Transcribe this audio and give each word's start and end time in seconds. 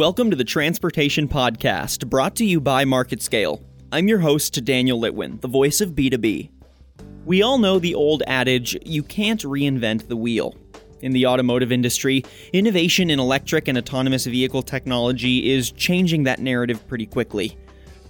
Welcome 0.00 0.30
to 0.30 0.36
the 0.36 0.44
Transportation 0.44 1.28
Podcast, 1.28 2.08
brought 2.08 2.34
to 2.36 2.44
you 2.46 2.58
by 2.58 2.86
MarketScale. 2.86 3.62
I'm 3.92 4.08
your 4.08 4.20
host, 4.20 4.64
Daniel 4.64 4.98
Litwin, 4.98 5.42
the 5.42 5.46
voice 5.46 5.82
of 5.82 5.90
B2B. 5.90 6.48
We 7.26 7.42
all 7.42 7.58
know 7.58 7.78
the 7.78 7.94
old 7.94 8.22
adage 8.26 8.78
you 8.86 9.02
can't 9.02 9.42
reinvent 9.42 10.08
the 10.08 10.16
wheel. 10.16 10.54
In 11.02 11.12
the 11.12 11.26
automotive 11.26 11.70
industry, 11.70 12.24
innovation 12.54 13.10
in 13.10 13.20
electric 13.20 13.68
and 13.68 13.76
autonomous 13.76 14.24
vehicle 14.24 14.62
technology 14.62 15.50
is 15.50 15.70
changing 15.70 16.22
that 16.22 16.38
narrative 16.38 16.88
pretty 16.88 17.04
quickly. 17.04 17.58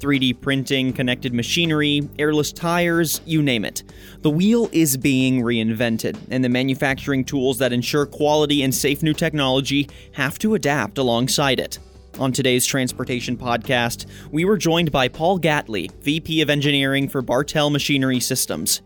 3D 0.00 0.40
printing, 0.40 0.92
connected 0.92 1.32
machinery, 1.34 2.08
airless 2.18 2.52
tires, 2.52 3.20
you 3.26 3.42
name 3.42 3.64
it. 3.64 3.82
The 4.22 4.30
wheel 4.30 4.68
is 4.72 4.96
being 4.96 5.42
reinvented, 5.42 6.18
and 6.30 6.42
the 6.42 6.48
manufacturing 6.48 7.24
tools 7.24 7.58
that 7.58 7.72
ensure 7.72 8.06
quality 8.06 8.62
and 8.62 8.74
safe 8.74 9.02
new 9.02 9.14
technology 9.14 9.88
have 10.12 10.38
to 10.40 10.54
adapt 10.54 10.98
alongside 10.98 11.60
it. 11.60 11.78
On 12.18 12.32
today's 12.32 12.66
Transportation 12.66 13.36
Podcast, 13.36 14.06
we 14.30 14.44
were 14.44 14.56
joined 14.56 14.90
by 14.90 15.08
Paul 15.08 15.38
Gatley, 15.38 15.90
VP 16.02 16.40
of 16.40 16.50
Engineering 16.50 17.08
for 17.08 17.22
Bartell 17.22 17.70
Machinery 17.70 18.20
Systems. 18.20 18.82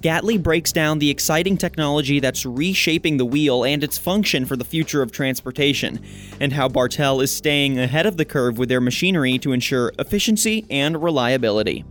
Gatley 0.00 0.38
breaks 0.38 0.70
down 0.70 1.00
the 1.00 1.10
exciting 1.10 1.56
technology 1.56 2.20
that's 2.20 2.46
reshaping 2.46 3.16
the 3.16 3.24
wheel 3.24 3.64
and 3.64 3.82
its 3.82 3.98
function 3.98 4.46
for 4.46 4.56
the 4.56 4.64
future 4.64 5.02
of 5.02 5.10
transportation, 5.10 6.04
and 6.40 6.52
how 6.52 6.68
Bartell 6.68 7.20
is 7.20 7.34
staying 7.34 7.78
ahead 7.78 8.06
of 8.06 8.16
the 8.16 8.24
curve 8.24 8.58
with 8.58 8.68
their 8.68 8.80
machinery 8.80 9.38
to 9.38 9.52
ensure 9.52 9.92
efficiency 9.98 10.64
and 10.70 11.02
reliability. 11.02 11.84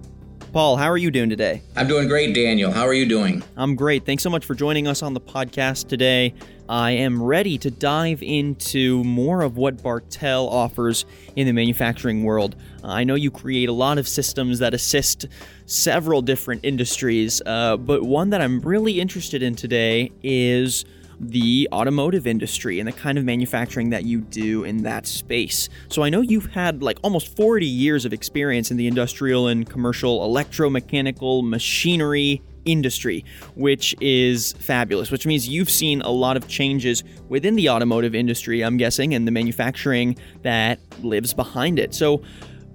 Paul, 0.57 0.75
how 0.77 0.89
are 0.89 0.97
you 0.97 1.11
doing 1.11 1.29
today? 1.29 1.61
I'm 1.75 1.87
doing 1.87 2.07
great, 2.07 2.33
Daniel. 2.33 2.71
How 2.71 2.87
are 2.87 2.93
you 2.95 3.05
doing? 3.05 3.43
I'm 3.55 3.75
great. 3.75 4.07
Thanks 4.07 4.23
so 4.23 4.31
much 4.31 4.43
for 4.43 4.55
joining 4.55 4.87
us 4.87 5.03
on 5.03 5.13
the 5.13 5.21
podcast 5.21 5.87
today. 5.87 6.33
I 6.67 6.93
am 6.93 7.21
ready 7.21 7.59
to 7.59 7.69
dive 7.69 8.23
into 8.23 9.03
more 9.03 9.43
of 9.43 9.55
what 9.55 9.83
Bartell 9.83 10.49
offers 10.49 11.05
in 11.35 11.45
the 11.45 11.53
manufacturing 11.53 12.23
world. 12.23 12.55
Uh, 12.83 12.87
I 12.87 13.03
know 13.03 13.13
you 13.13 13.29
create 13.29 13.69
a 13.69 13.71
lot 13.71 13.99
of 13.99 14.07
systems 14.07 14.57
that 14.57 14.73
assist 14.73 15.27
several 15.67 16.23
different 16.23 16.65
industries, 16.65 17.39
uh, 17.45 17.77
but 17.77 18.01
one 18.01 18.31
that 18.31 18.41
I'm 18.41 18.59
really 18.61 18.99
interested 18.99 19.43
in 19.43 19.55
today 19.55 20.11
is 20.23 20.85
the 21.19 21.67
automotive 21.71 22.27
industry 22.27 22.79
and 22.79 22.87
the 22.87 22.91
kind 22.91 23.17
of 23.17 23.23
manufacturing 23.23 23.89
that 23.89 24.05
you 24.05 24.21
do 24.21 24.63
in 24.63 24.83
that 24.83 25.07
space. 25.07 25.69
So 25.89 26.03
I 26.03 26.09
know 26.09 26.21
you've 26.21 26.47
had 26.47 26.83
like 26.83 26.99
almost 27.03 27.35
40 27.35 27.65
years 27.65 28.05
of 28.05 28.13
experience 28.13 28.71
in 28.71 28.77
the 28.77 28.87
industrial 28.87 29.47
and 29.47 29.67
commercial 29.67 30.19
electromechanical 30.19 31.47
machinery 31.47 32.41
industry, 32.65 33.23
which 33.55 33.95
is 34.01 34.53
fabulous, 34.59 35.09
which 35.09 35.25
means 35.25 35.47
you've 35.47 35.69
seen 35.69 36.01
a 36.01 36.11
lot 36.11 36.37
of 36.37 36.47
changes 36.47 37.03
within 37.29 37.55
the 37.55 37.69
automotive 37.69 38.13
industry, 38.13 38.61
I'm 38.61 38.77
guessing, 38.77 39.13
and 39.13 39.25
the 39.25 39.31
manufacturing 39.31 40.17
that 40.43 40.79
lives 41.01 41.33
behind 41.33 41.79
it. 41.79 41.93
So 41.93 42.21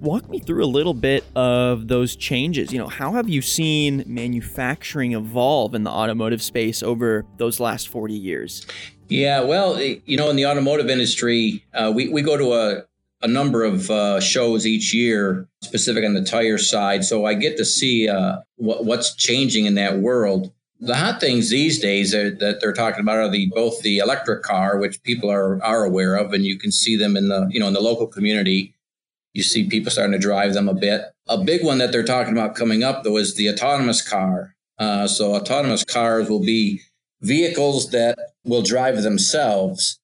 walk 0.03 0.29
me 0.29 0.39
through 0.39 0.63
a 0.63 0.67
little 0.67 0.93
bit 0.93 1.23
of 1.35 1.87
those 1.87 2.15
changes. 2.15 2.71
You 2.71 2.79
know, 2.79 2.87
how 2.87 3.13
have 3.13 3.29
you 3.29 3.41
seen 3.41 4.03
manufacturing 4.05 5.13
evolve 5.13 5.73
in 5.73 5.83
the 5.83 5.89
automotive 5.89 6.41
space 6.41 6.83
over 6.83 7.25
those 7.37 7.59
last 7.59 7.87
40 7.87 8.13
years? 8.13 8.67
Yeah, 9.07 9.41
well, 9.41 9.79
you 9.81 10.17
know, 10.17 10.29
in 10.29 10.35
the 10.35 10.45
automotive 10.45 10.89
industry, 10.89 11.63
uh, 11.73 11.91
we, 11.95 12.09
we 12.09 12.21
go 12.21 12.37
to 12.37 12.53
a, 12.53 12.83
a 13.21 13.27
number 13.27 13.63
of 13.63 13.89
uh, 13.89 14.19
shows 14.19 14.67
each 14.67 14.93
year, 14.93 15.47
specific 15.61 16.03
on 16.03 16.13
the 16.13 16.23
tire 16.23 16.57
side. 16.57 17.05
So 17.05 17.25
I 17.25 17.33
get 17.33 17.57
to 17.57 17.65
see 17.65 18.09
uh, 18.09 18.37
what, 18.57 18.85
what's 18.85 19.15
changing 19.15 19.65
in 19.65 19.75
that 19.75 19.99
world. 19.99 20.51
The 20.79 20.95
hot 20.95 21.21
things 21.21 21.49
these 21.49 21.79
days 21.79 22.13
are, 22.13 22.29
that 22.29 22.59
they're 22.59 22.73
talking 22.73 22.99
about 22.99 23.17
are 23.17 23.29
the 23.29 23.49
both 23.55 23.81
the 23.83 23.99
electric 23.99 24.43
car, 24.43 24.77
which 24.77 25.01
people 25.03 25.31
are 25.31 25.63
are 25.63 25.85
aware 25.85 26.15
of, 26.15 26.33
and 26.33 26.43
you 26.43 26.59
can 26.59 26.73
see 26.73 26.97
them 26.97 27.15
in 27.15 27.29
the 27.29 27.47
you 27.49 27.57
know 27.57 27.67
in 27.67 27.73
the 27.73 27.79
local 27.79 28.05
community, 28.05 28.73
you 29.33 29.43
see 29.43 29.67
people 29.67 29.91
starting 29.91 30.13
to 30.13 30.19
drive 30.19 30.53
them 30.53 30.69
a 30.69 30.73
bit. 30.73 31.01
A 31.27 31.43
big 31.43 31.63
one 31.63 31.79
that 31.79 31.91
they're 31.91 32.03
talking 32.03 32.33
about 32.33 32.55
coming 32.55 32.83
up, 32.83 33.03
though, 33.03 33.17
is 33.17 33.35
the 33.35 33.49
autonomous 33.49 34.07
car. 34.07 34.55
Uh, 34.79 35.07
so, 35.07 35.35
autonomous 35.35 35.83
cars 35.83 36.29
will 36.29 36.43
be 36.43 36.81
vehicles 37.21 37.91
that 37.91 38.17
will 38.43 38.61
drive 38.61 39.01
themselves. 39.01 39.99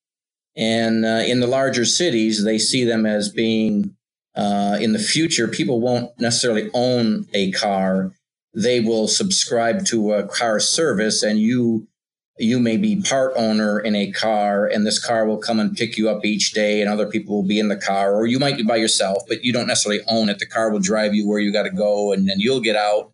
And 0.56 1.06
uh, 1.06 1.24
in 1.26 1.40
the 1.40 1.48
larger 1.48 1.86
cities, 1.86 2.44
they 2.44 2.58
see 2.58 2.84
them 2.84 3.06
as 3.06 3.30
being 3.30 3.96
uh, 4.36 4.78
in 4.80 4.94
the 4.94 5.00
future, 5.00 5.48
people 5.48 5.82
won't 5.82 6.18
necessarily 6.20 6.70
own 6.74 7.28
a 7.34 7.52
car. 7.52 8.12
They 8.54 8.80
will 8.80 9.08
subscribe 9.08 9.86
to 9.88 10.14
a 10.14 10.28
car 10.28 10.60
service, 10.60 11.24
and 11.24 11.40
you 11.40 11.88
you 12.40 12.58
may 12.58 12.78
be 12.78 13.02
part 13.02 13.34
owner 13.36 13.80
in 13.80 13.96
a 13.96 14.12
car 14.12 14.66
and 14.66 14.88
this 14.88 15.04
car 15.04 15.26
will 15.26 15.38
come 15.38 15.60
and 15.60 15.76
pick 15.76 15.98
you 15.98 16.10
up 16.10 16.24
each 16.24 16.54
day 16.54 16.80
and 16.80 16.90
other 16.90 17.06
people 17.06 17.36
will 17.36 17.48
be 17.48 17.60
in 17.60 17.68
the 17.68 17.76
car 17.76 18.16
or 18.16 18.26
you 18.26 18.40
might 18.40 18.56
be 18.56 18.64
by 18.64 18.78
yourself 18.78 19.24
but 19.28 19.44
you 19.44 19.52
don't 19.52 19.68
necessarily 19.68 20.02
own 20.08 20.30
it. 20.30 20.40
The 20.40 20.46
car 20.46 20.72
will 20.72 20.80
drive 20.80 21.14
you 21.14 21.28
where 21.28 21.40
you 21.40 21.52
got 21.52 21.64
to 21.64 21.70
go 21.70 22.14
and 22.14 22.30
then 22.30 22.40
you'll 22.40 22.62
get 22.62 22.78
out. 22.78 23.12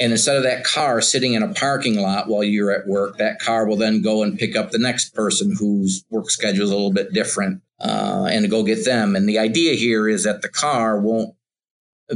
And 0.00 0.12
instead 0.12 0.38
of 0.38 0.44
that 0.44 0.64
car 0.64 1.02
sitting 1.02 1.34
in 1.34 1.42
a 1.42 1.52
parking 1.52 1.96
lot 1.96 2.26
while 2.26 2.42
you're 2.42 2.72
at 2.72 2.86
work 2.86 3.18
that 3.18 3.38
car 3.38 3.66
will 3.66 3.76
then 3.76 4.00
go 4.00 4.22
and 4.22 4.38
pick 4.38 4.56
up 4.56 4.70
the 4.70 4.78
next 4.78 5.14
person 5.14 5.54
whose 5.58 6.02
work 6.08 6.30
schedule 6.30 6.64
is 6.64 6.70
a 6.70 6.74
little 6.74 6.92
bit 6.92 7.12
different 7.12 7.60
uh, 7.80 8.28
and 8.30 8.48
go 8.48 8.62
get 8.62 8.86
them. 8.86 9.14
And 9.14 9.28
the 9.28 9.38
idea 9.38 9.74
here 9.74 10.08
is 10.08 10.24
that 10.24 10.40
the 10.40 10.48
car 10.48 10.98
won't 10.98 11.34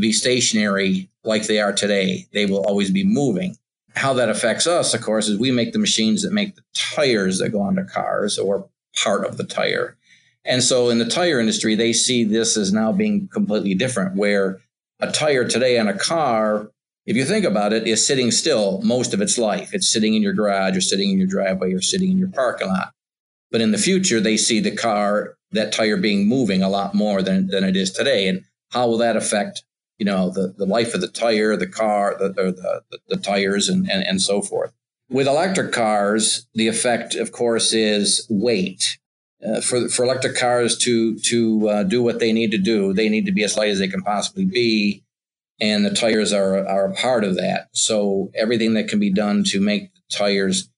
be 0.01 0.13
stationary 0.13 1.11
like 1.25 1.47
they 1.47 1.61
are 1.61 1.75
today. 1.75 2.27
They 2.33 2.47
will 2.47 2.65
always 2.65 2.91
be 2.91 3.05
moving 3.05 3.59
how 3.97 4.13
that 4.13 4.29
affects 4.29 4.67
us, 4.67 4.93
of 4.95 5.01
course, 5.01 5.27
is 5.27 5.39
we 5.39 5.51
make 5.51 5.73
the 5.73 5.79
machines 5.79 6.23
that 6.23 6.33
make 6.33 6.55
the 6.55 6.63
tires 6.75 7.39
that 7.39 7.49
go 7.49 7.63
onto 7.63 7.85
cars 7.85 8.39
or 8.39 8.69
part 9.03 9.27
of 9.27 9.39
the 9.39 9.45
tire. 9.45 9.97
And 10.45 10.63
so 10.63 10.91
in 10.91 10.99
the 10.99 11.09
tire 11.09 11.41
industry, 11.41 11.75
they 11.75 11.93
see 11.93 12.23
this 12.23 12.57
as 12.57 12.73
now 12.73 12.93
being 12.93 13.29
completely 13.33 13.75
different, 13.75 14.15
where 14.15 14.61
a 15.01 15.11
tire 15.11 15.49
today 15.49 15.79
on 15.79 15.89
a 15.89 15.99
car, 15.99 16.71
if 17.07 17.17
you 17.17 17.25
think 17.25 17.45
about 17.45 17.73
it, 17.73 17.87
is 17.87 18.07
sitting 18.07 18.31
still 18.31 18.81
most 18.83 19.15
of 19.15 19.21
its 19.21 19.39
life. 19.39 19.71
It's 19.73 19.91
sitting 19.91 20.15
in 20.15 20.23
your 20.23 20.35
garage 20.35 20.77
or 20.77 20.81
sitting 20.81 21.11
in 21.11 21.19
your 21.19 21.27
driveway 21.27 21.73
or 21.73 21.81
sitting 21.81 22.11
in 22.11 22.19
your 22.19 22.31
parking 22.31 22.69
lot. 22.69 22.93
But 23.51 23.61
in 23.61 23.73
the 23.73 23.79
future, 23.79 24.21
they 24.21 24.37
see 24.37 24.61
the 24.61 24.77
car, 24.77 25.37
that 25.53 25.73
tire 25.73 25.97
being 25.97 26.29
moving 26.29 26.63
a 26.63 26.69
lot 26.69 26.95
more 26.95 27.23
than, 27.23 27.47
than 27.47 27.65
it 27.65 27.77
is 27.77 27.93
today. 27.93 28.29
And 28.29 28.45
how 28.71 28.89
will 28.89 28.99
that 28.99 29.17
affect 29.17 29.63
you 29.99 30.05
know 30.05 30.31
the, 30.31 30.55
the 30.57 30.67
life 30.67 30.95
of 30.95 31.01
the 31.01 31.09
tire, 31.09 31.57
the 31.57 31.67
car, 31.67 32.17
the 32.19 32.29
the, 32.29 32.83
the, 32.91 32.99
the 33.09 33.17
tires, 33.17 33.69
and, 33.69 33.91
and 33.91 34.03
and 34.05 34.21
so 34.21 34.43
forth. 34.43 34.73
With 35.09 35.29
electric 35.29 35.73
cars, 35.73 36.47
the 36.55 36.67
effect, 36.67 37.15
of 37.15 37.33
course, 37.33 37.73
is 37.73 38.27
weight. 38.29 38.99
Uh, 39.47 39.61
for 39.61 39.89
for 39.89 40.05
electric 40.05 40.37
cars 40.37 40.77
to 40.79 41.19
to 41.21 41.69
uh, 41.69 41.83
do 41.83 42.03
what 42.03 42.19
they 42.19 42.33
need 42.33 42.51
to 42.51 42.59
do, 42.59 42.93
they 42.93 43.09
need 43.09 43.27
to 43.27 43.33
be 43.33 43.45
as 43.45 43.57
light 43.57 43.71
as 43.71 43.79
they 43.79 43.89
can 43.89 44.03
possibly 44.03 44.45
be, 44.45 45.05
and 45.61 45.85
the 45.85 45.91
tires 45.91 46.33
are 46.33 46.67
are 46.67 46.91
a 46.91 46.95
part 46.95 47.23
of 47.23 47.37
that. 47.37 47.69
So 47.73 48.31
everything 48.35 48.75
that 48.75 48.89
can 48.89 48.99
be 48.99 49.13
done 49.13 49.45
to 49.45 49.61
make 49.61 49.93
the 49.95 50.01
tires 50.11 50.69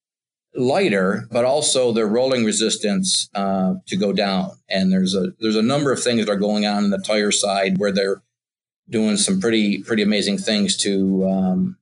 lighter, 0.55 1.27
but 1.31 1.45
also 1.45 1.93
their 1.93 2.07
rolling 2.07 2.45
resistance 2.45 3.29
uh, 3.35 3.75
to 3.87 3.97
go 3.97 4.13
down. 4.13 4.51
And 4.69 4.93
there's 4.93 5.15
a 5.15 5.33
there's 5.41 5.57
a 5.57 5.63
number 5.63 5.93
of 5.93 6.03
things 6.03 6.25
that 6.25 6.33
are 6.33 6.37
going 6.37 6.67
on 6.67 6.85
in 6.85 6.91
the 6.91 6.99
tire 6.99 7.31
side 7.31 7.79
where 7.79 7.93
they're 7.93 8.23
doing 8.89 9.17
some 9.17 9.41
pretty 9.41 9.83
pretty 9.83 10.03
amazing 10.03 10.39
things 10.39 10.77
to 10.79 11.29
um, 11.29 11.77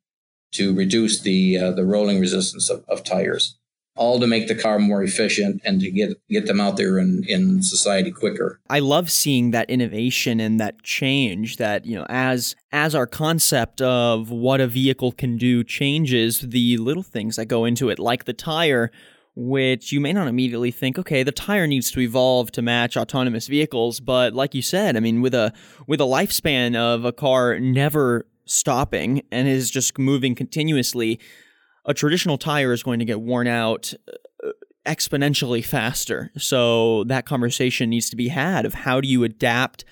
to 0.53 0.75
reduce 0.75 1.21
the 1.21 1.59
uh, 1.59 1.71
the 1.71 1.85
rolling 1.85 2.21
resistance 2.21 2.71
of, 2.71 2.85
of, 2.89 3.05
tires, 3.05 3.57
all 3.95 4.19
to 4.21 4.27
make 4.27 4.49
the 4.49 4.55
car 4.55 4.79
more 4.79 5.03
efficient 5.03 5.61
and 5.65 5.81
to 5.81 5.91
get 5.91 6.17
get 6.29 6.47
them 6.47 6.61
out 6.61 6.77
there 6.77 6.99
in, 6.99 7.25
in 7.29 7.63
society 7.63 8.11
quicker. 8.11 8.61
I 8.69 8.79
love 8.79 9.11
seeing 9.11 9.51
that 9.51 9.69
innovation 9.71 10.41
and 10.41 10.59
that 10.61 10.83
change 10.83 11.57
that 11.57 11.85
you 11.87 11.97
know 11.97 12.07
as 12.09 12.57
as 12.73 12.95
our 12.95 13.07
concept 13.07 13.81
of 13.81 14.31
what 14.31 14.61
a 14.61 14.67
vehicle 14.67 15.13
can 15.13 15.37
do 15.37 15.63
changes, 15.63 16.41
the 16.41 16.77
little 16.79 17.03
things 17.03 17.37
that 17.37 17.47
go 17.47 17.65
into 17.65 17.89
it, 17.91 17.99
like 17.99 18.25
the 18.25 18.33
tire 18.33 18.91
which 19.37 19.93
you 19.93 20.01
may 20.01 20.15
not 20.15 20.27
immediately 20.27 20.71
think, 20.71 20.99
okay, 20.99 21.23
the 21.23 21.31
tire 21.31 21.67
needs 21.67 21.91
to 21.91 22.01
evolve 22.01 22.51
to 22.53 22.63
match 22.63 22.97
autonomous 22.97 23.47
vehicles, 23.47 24.01
but 24.01 24.33
like 24.33 24.55
you 24.55 24.63
said, 24.63 24.97
I 24.97 25.01
mean, 25.01 25.21
with 25.21 25.35
a 25.35 25.53
with 25.87 26.01
a 26.01 26.05
lifespan 26.05 26.75
of 26.75 27.05
a 27.05 27.13
car 27.13 27.61
never 27.61 28.27
stopping 28.47 29.23
and 29.31 29.47
is 29.47 29.71
just 29.71 29.99
moving 29.99 30.35
continuously, 30.35 31.21
a 31.85 31.93
traditional 31.93 32.39
tire 32.39 32.73
is 32.73 32.83
going 32.83 32.99
to 32.99 33.05
get 33.05 33.21
worn 33.21 33.47
out 33.47 33.93
uh, 34.43 34.51
exponentially 34.87 35.65
faster. 35.65 36.33
So 36.39 37.05
that 37.05 37.27
conversation 37.27 37.91
needs 37.91 38.09
to 38.11 38.17
be 38.17 38.29
had 38.29 38.65
of 38.65 38.73
how 38.73 39.03
do 39.03 39.09
you 39.09 39.23
adapt 39.23 39.85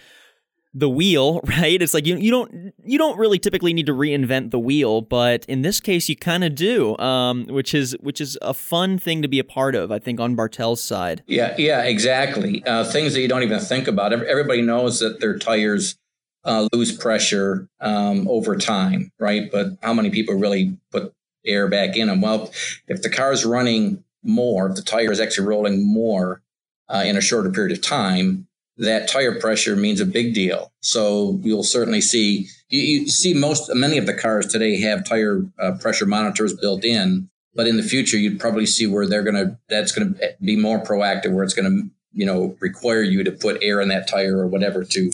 the 0.74 0.88
wheel, 0.88 1.40
right? 1.44 1.80
It's 1.80 1.94
like 1.94 2.06
you 2.06 2.16
you 2.16 2.30
don't 2.30 2.74
you 2.84 2.98
don't 2.98 3.18
really 3.18 3.38
typically 3.38 3.72
need 3.72 3.86
to 3.86 3.92
reinvent 3.92 4.50
the 4.50 4.58
wheel, 4.58 5.00
but 5.00 5.44
in 5.46 5.62
this 5.62 5.80
case 5.80 6.08
you 6.08 6.16
kind 6.16 6.44
of 6.44 6.54
do, 6.54 6.98
um, 6.98 7.46
which 7.46 7.72
is 7.72 7.96
which 8.00 8.20
is 8.20 8.36
a 8.42 8.52
fun 8.52 8.98
thing 8.98 9.22
to 9.22 9.28
be 9.28 9.38
a 9.38 9.44
part 9.44 9.74
of. 9.74 9.92
I 9.92 9.98
think 9.98 10.20
on 10.20 10.34
Bartell's 10.34 10.82
side. 10.82 11.22
Yeah, 11.26 11.54
yeah, 11.56 11.82
exactly. 11.82 12.64
Uh, 12.64 12.84
things 12.84 13.14
that 13.14 13.20
you 13.20 13.28
don't 13.28 13.42
even 13.42 13.60
think 13.60 13.88
about. 13.88 14.12
Everybody 14.12 14.62
knows 14.62 15.00
that 15.00 15.20
their 15.20 15.38
tires 15.38 15.96
uh, 16.44 16.68
lose 16.72 16.96
pressure 16.96 17.68
um, 17.80 18.28
over 18.28 18.56
time, 18.56 19.10
right? 19.18 19.50
But 19.50 19.68
how 19.82 19.94
many 19.94 20.10
people 20.10 20.34
really 20.34 20.76
put 20.90 21.14
air 21.46 21.68
back 21.68 21.96
in 21.96 22.08
them? 22.08 22.20
Well, 22.20 22.52
if 22.88 23.02
the 23.02 23.10
car 23.10 23.32
is 23.32 23.44
running 23.44 24.04
more, 24.22 24.68
if 24.68 24.76
the 24.76 24.82
tire 24.82 25.12
is 25.12 25.20
actually 25.20 25.46
rolling 25.46 25.86
more 25.86 26.42
uh, 26.88 27.02
in 27.06 27.16
a 27.16 27.20
shorter 27.20 27.50
period 27.50 27.76
of 27.76 27.82
time, 27.82 28.46
that 28.76 29.08
tire 29.08 29.38
pressure 29.38 29.76
means 29.76 30.00
a 30.00 30.06
big 30.06 30.34
deal. 30.34 30.72
So 30.80 31.38
you'll 31.42 31.62
certainly 31.62 32.00
see 32.00 32.48
you, 32.68 32.80
you 32.80 33.08
see 33.08 33.34
most 33.34 33.72
many 33.74 33.98
of 33.98 34.06
the 34.06 34.14
cars 34.14 34.46
today 34.46 34.80
have 34.80 35.04
tire 35.04 35.44
uh, 35.58 35.72
pressure 35.80 36.06
monitors 36.06 36.54
built 36.54 36.84
in, 36.84 37.28
but 37.54 37.66
in 37.66 37.76
the 37.76 37.82
future 37.82 38.18
you'd 38.18 38.40
probably 38.40 38.66
see 38.66 38.86
where 38.86 39.06
they're 39.06 39.22
going 39.22 39.36
to 39.36 39.58
that's 39.68 39.92
going 39.92 40.14
to 40.14 40.36
be 40.42 40.56
more 40.56 40.82
proactive, 40.82 41.32
where 41.32 41.44
it's 41.44 41.54
going 41.54 41.70
to 41.70 41.90
you 42.12 42.26
know 42.26 42.56
require 42.60 43.02
you 43.02 43.22
to 43.24 43.32
put 43.32 43.62
air 43.62 43.80
in 43.80 43.88
that 43.88 44.08
tire 44.08 44.38
or 44.38 44.46
whatever 44.46 44.84
to 44.84 45.12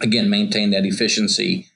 again 0.00 0.28
maintain 0.28 0.70
that 0.70 0.86
efficiency 0.86 1.66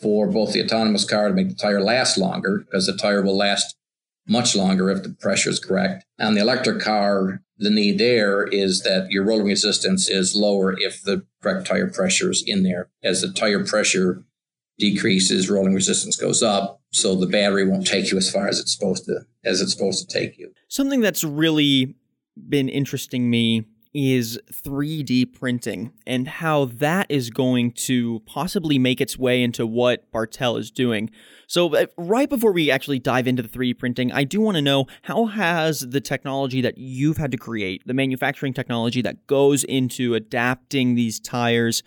for 0.00 0.26
both 0.26 0.52
the 0.52 0.62
autonomous 0.62 1.04
car 1.04 1.28
to 1.28 1.34
make 1.34 1.48
the 1.48 1.54
tire 1.54 1.80
last 1.80 2.18
longer 2.18 2.58
because 2.58 2.86
the 2.86 2.96
tire 2.96 3.22
will 3.22 3.36
last 3.36 3.76
much 4.26 4.56
longer 4.56 4.90
if 4.90 5.02
the 5.02 5.10
pressure 5.10 5.50
is 5.50 5.58
correct. 5.58 6.04
On 6.18 6.34
the 6.34 6.40
electric 6.40 6.80
car, 6.80 7.42
the 7.58 7.70
need 7.70 7.98
there 7.98 8.44
is 8.44 8.82
that 8.82 9.10
your 9.10 9.24
rolling 9.24 9.46
resistance 9.46 10.08
is 10.08 10.34
lower 10.34 10.78
if 10.78 11.02
the 11.02 11.24
correct 11.42 11.66
tire 11.66 11.90
pressure 11.90 12.30
is 12.30 12.42
in 12.46 12.62
there. 12.62 12.90
As 13.02 13.22
the 13.22 13.32
tire 13.32 13.64
pressure 13.64 14.24
decreases, 14.78 15.48
rolling 15.48 15.74
resistance 15.74 16.16
goes 16.16 16.42
up, 16.42 16.80
so 16.92 17.14
the 17.14 17.26
battery 17.26 17.68
won't 17.68 17.86
take 17.86 18.10
you 18.10 18.18
as 18.18 18.30
far 18.30 18.48
as 18.48 18.58
it's 18.58 18.72
supposed 18.72 19.04
to 19.04 19.20
as 19.44 19.60
it's 19.60 19.72
supposed 19.72 20.08
to 20.08 20.18
take 20.18 20.38
you. 20.38 20.52
Something 20.68 21.00
that's 21.00 21.22
really 21.22 21.94
been 22.48 22.68
interesting 22.68 23.30
me 23.30 23.64
is 23.94 24.38
3D 24.52 25.32
printing 25.32 25.92
and 26.06 26.26
how 26.26 26.64
that 26.64 27.06
is 27.08 27.30
going 27.30 27.70
to 27.70 28.20
possibly 28.26 28.78
make 28.78 29.00
its 29.00 29.16
way 29.16 29.42
into 29.42 29.66
what 29.66 30.10
Bartell 30.10 30.56
is 30.56 30.70
doing. 30.70 31.10
So, 31.46 31.74
uh, 31.74 31.86
right 31.96 32.28
before 32.28 32.52
we 32.52 32.70
actually 32.70 32.98
dive 32.98 33.28
into 33.28 33.42
the 33.42 33.48
3D 33.48 33.78
printing, 33.78 34.10
I 34.12 34.24
do 34.24 34.40
want 34.40 34.56
to 34.56 34.62
know 34.62 34.86
how 35.02 35.26
has 35.26 35.80
the 35.80 36.00
technology 36.00 36.60
that 36.60 36.76
you've 36.76 37.18
had 37.18 37.30
to 37.30 37.38
create, 37.38 37.82
the 37.86 37.94
manufacturing 37.94 38.52
technology 38.52 39.00
that 39.02 39.26
goes 39.26 39.62
into 39.64 40.14
adapting 40.14 40.94
these 40.94 41.20
tires 41.20 41.82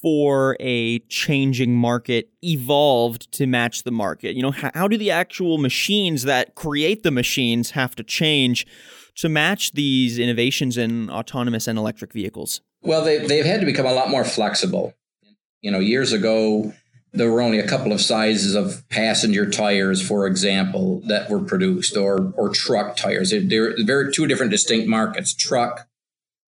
for 0.00 0.56
a 0.60 1.00
changing 1.08 1.74
market 1.74 2.30
evolved 2.42 3.30
to 3.32 3.46
match 3.46 3.82
the 3.82 3.90
market? 3.90 4.34
You 4.34 4.42
know, 4.42 4.52
how 4.52 4.88
do 4.88 4.96
the 4.96 5.10
actual 5.10 5.58
machines 5.58 6.22
that 6.22 6.54
create 6.54 7.02
the 7.02 7.10
machines 7.10 7.72
have 7.72 7.94
to 7.96 8.02
change 8.02 8.66
to 9.16 9.28
match 9.28 9.72
these 9.72 10.18
innovations 10.18 10.76
in 10.76 11.10
autonomous 11.10 11.66
and 11.66 11.78
electric 11.78 12.12
vehicles? 12.12 12.60
Well, 12.82 13.04
they, 13.04 13.18
they've 13.18 13.44
had 13.44 13.60
to 13.60 13.66
become 13.66 13.86
a 13.86 13.92
lot 13.92 14.08
more 14.08 14.24
flexible. 14.24 14.94
You 15.60 15.70
know, 15.70 15.80
years 15.80 16.12
ago, 16.12 16.72
there 17.12 17.30
were 17.30 17.42
only 17.42 17.58
a 17.58 17.66
couple 17.66 17.92
of 17.92 18.00
sizes 18.00 18.54
of 18.54 18.88
passenger 18.88 19.48
tires, 19.48 20.00
for 20.00 20.26
example, 20.26 21.02
that 21.06 21.28
were 21.28 21.40
produced, 21.40 21.96
or 21.96 22.32
or 22.36 22.48
truck 22.50 22.96
tires. 22.96 23.30
They're, 23.30 23.74
they're 23.84 24.10
two 24.10 24.26
different 24.26 24.52
distinct 24.52 24.88
markets. 24.88 25.34
Truck, 25.34 25.88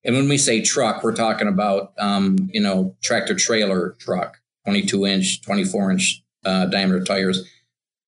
and 0.05 0.17
when 0.17 0.29
we 0.29 0.39
say 0.39 0.61
truck, 0.61 1.03
we're 1.03 1.15
talking 1.15 1.49
about 1.49 1.93
um, 1.99 2.37
you 2.53 2.61
know 2.61 2.97
tractor 3.03 3.35
trailer 3.35 3.97
truck, 3.99 4.39
22 4.65 5.07
inch, 5.07 5.43
24 5.43 5.91
inch 5.93 6.23
uh, 6.45 6.67
diameter 6.67 7.05
tires, 7.05 7.49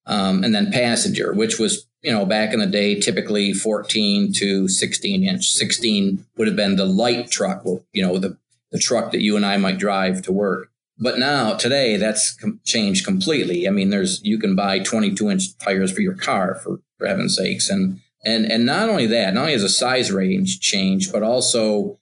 um, 0.07 0.45
and 0.45 0.55
then 0.55 0.73
passenger, 0.73 1.33
which 1.33 1.59
was 1.59 1.87
you 2.05 2.13
know, 2.13 2.27
back 2.27 2.53
in 2.53 2.61
the 2.61 2.67
day, 2.67 3.01
typically 3.01 3.55
14 3.55 4.33
to 4.35 4.69
16 4.69 5.25
inch. 5.25 5.51
16 5.51 6.25
would 6.37 6.47
have 6.47 6.57
been 6.57 6.77
the 6.77 6.85
light 6.85 7.31
truck, 7.31 7.65
you 7.93 8.03
know, 8.03 8.19
the, 8.19 8.37
the 8.71 8.79
truck 8.79 9.11
that 9.13 9.23
you 9.23 9.37
and 9.37 9.47
I 9.47 9.57
might 9.57 9.79
drive 9.79 10.21
to 10.23 10.33
work. 10.33 10.71
But 10.99 11.19
now, 11.19 11.55
today, 11.55 11.97
that's 11.97 12.35
com- 12.35 12.61
changed 12.65 13.07
completely. 13.07 13.67
I 13.67 13.71
mean, 13.71 13.89
there's 13.89 14.23
you 14.23 14.39
can 14.39 14.55
buy 14.55 14.81
22 14.81 15.31
inch 15.31 15.59
tires 15.59 15.91
for 15.91 16.03
your 16.03 16.15
car, 16.15 16.61
for, 16.63 16.81
for 16.99 17.07
heaven's 17.07 17.37
sakes, 17.37 17.71
and 17.71 18.01
and 18.25 18.51
and 18.51 18.67
not 18.67 18.89
only 18.89 19.07
that, 19.07 19.35
not 19.35 19.43
only 19.43 19.53
has 19.53 19.63
a 19.63 19.69
size 19.69 20.11
range 20.11 20.61
changed, 20.61 21.13
but 21.13 21.23
also 21.23 21.99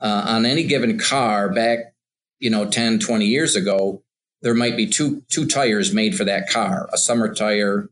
uh, 0.00 0.24
on 0.26 0.46
any 0.46 0.64
given 0.64 0.98
car 0.98 1.48
back, 1.48 1.94
you 2.38 2.50
know, 2.50 2.68
10, 2.68 2.98
20 2.98 3.24
years 3.24 3.56
ago, 3.56 4.02
there 4.42 4.54
might 4.54 4.76
be 4.76 4.86
two 4.86 5.22
two 5.28 5.46
tires 5.46 5.92
made 5.92 6.16
for 6.16 6.24
that 6.24 6.48
car, 6.48 6.88
a 6.92 6.98
summer 6.98 7.34
tire 7.34 7.90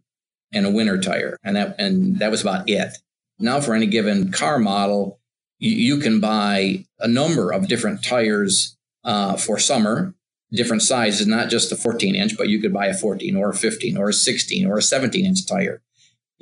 and 0.52 0.66
a 0.66 0.70
winter 0.70 1.00
tire, 1.00 1.38
and 1.42 1.56
that 1.56 1.76
and 1.78 2.18
that 2.18 2.30
was 2.30 2.42
about 2.42 2.68
it. 2.68 2.98
Now, 3.38 3.60
for 3.60 3.74
any 3.74 3.86
given 3.86 4.30
car 4.30 4.58
model, 4.58 5.18
you, 5.58 5.72
you 5.72 5.98
can 5.98 6.20
buy 6.20 6.84
a 7.00 7.08
number 7.08 7.50
of 7.50 7.68
different 7.68 8.04
tires 8.04 8.76
uh, 9.02 9.36
for 9.36 9.58
summer, 9.58 10.14
different 10.52 10.82
sizes, 10.82 11.26
not 11.26 11.48
just 11.48 11.70
the 11.70 11.76
14 11.76 12.14
inch, 12.14 12.36
but 12.36 12.48
you 12.48 12.60
could 12.60 12.72
buy 12.72 12.86
a 12.86 12.94
14 12.94 13.36
or 13.36 13.50
a 13.50 13.54
15 13.54 13.96
or 13.96 14.08
a 14.10 14.12
16 14.12 14.66
or 14.66 14.78
a 14.78 14.82
17 14.82 15.26
inch 15.26 15.46
tire. 15.46 15.82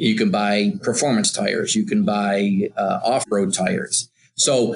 You 0.03 0.17
can 0.17 0.33
buy 0.33 0.73
performance 0.83 1.31
tires. 1.31 1.77
You 1.77 1.87
can 1.87 2.05
buy 2.05 2.71
uh, 2.77 2.99
off 3.05 3.25
road 3.31 3.55
tires. 3.55 4.11
So 4.35 4.75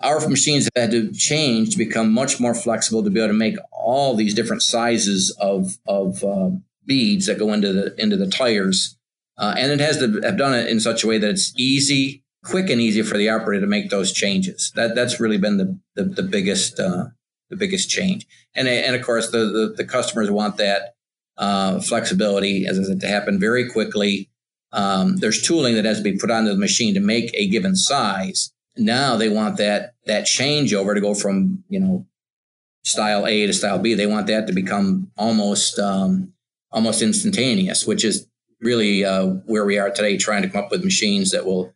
our 0.00 0.28
machines 0.28 0.68
have 0.74 0.82
had 0.84 0.90
to 0.92 1.12
change 1.12 1.70
to 1.72 1.78
become 1.78 2.12
much 2.12 2.38
more 2.38 2.54
flexible 2.54 3.02
to 3.02 3.10
be 3.10 3.18
able 3.18 3.28
to 3.28 3.34
make 3.34 3.56
all 3.72 4.14
these 4.14 4.34
different 4.34 4.62
sizes 4.62 5.36
of 5.40 5.78
of 5.88 6.22
uh, 6.22 6.50
beads 6.84 7.26
that 7.26 7.40
go 7.40 7.52
into 7.52 7.72
the 7.72 8.00
into 8.00 8.16
the 8.16 8.28
tires, 8.28 8.96
uh, 9.36 9.54
and 9.58 9.72
it 9.72 9.80
has 9.80 9.98
to 9.98 10.20
have 10.22 10.38
done 10.38 10.54
it 10.54 10.68
in 10.68 10.78
such 10.78 11.02
a 11.02 11.08
way 11.08 11.18
that 11.18 11.30
it's 11.30 11.52
easy, 11.56 12.22
quick, 12.44 12.70
and 12.70 12.80
easy 12.80 13.02
for 13.02 13.18
the 13.18 13.28
operator 13.28 13.62
to 13.62 13.66
make 13.66 13.90
those 13.90 14.12
changes. 14.12 14.70
That 14.76 14.94
that's 14.94 15.18
really 15.18 15.38
been 15.38 15.56
the 15.56 15.76
the, 15.96 16.04
the 16.04 16.22
biggest 16.22 16.78
uh, 16.78 17.06
the 17.50 17.56
biggest 17.56 17.90
change, 17.90 18.28
and 18.54 18.68
and 18.68 18.94
of 18.94 19.02
course 19.02 19.32
the 19.32 19.38
the, 19.38 19.74
the 19.76 19.84
customers 19.84 20.30
want 20.30 20.56
that 20.58 20.94
uh, 21.36 21.80
flexibility 21.80 22.64
as 22.64 22.78
I 22.78 22.84
said 22.84 23.00
to 23.00 23.08
happen 23.08 23.40
very 23.40 23.68
quickly. 23.68 24.30
Um, 24.76 25.16
there's 25.16 25.42
tooling 25.42 25.74
that 25.74 25.86
has 25.86 25.98
to 25.98 26.04
be 26.04 26.18
put 26.18 26.30
onto 26.30 26.50
the 26.50 26.56
machine 26.56 26.94
to 26.94 27.00
make 27.00 27.30
a 27.34 27.48
given 27.48 27.74
size. 27.74 28.52
Now 28.76 29.16
they 29.16 29.30
want 29.30 29.56
that 29.56 29.94
that 30.04 30.26
changeover 30.26 30.94
to 30.94 31.00
go 31.00 31.14
from 31.14 31.64
you 31.68 31.80
know 31.80 32.06
style 32.84 33.26
A 33.26 33.46
to 33.46 33.52
style 33.52 33.78
B. 33.78 33.94
They 33.94 34.06
want 34.06 34.26
that 34.28 34.46
to 34.46 34.52
become 34.52 35.10
almost 35.16 35.78
um, 35.78 36.32
almost 36.70 37.00
instantaneous, 37.00 37.86
which 37.86 38.04
is 38.04 38.28
really 38.60 39.04
uh, 39.04 39.26
where 39.46 39.64
we 39.64 39.78
are 39.78 39.90
today, 39.90 40.18
trying 40.18 40.42
to 40.42 40.48
come 40.48 40.64
up 40.64 40.70
with 40.70 40.84
machines 40.84 41.30
that 41.30 41.46
will 41.46 41.72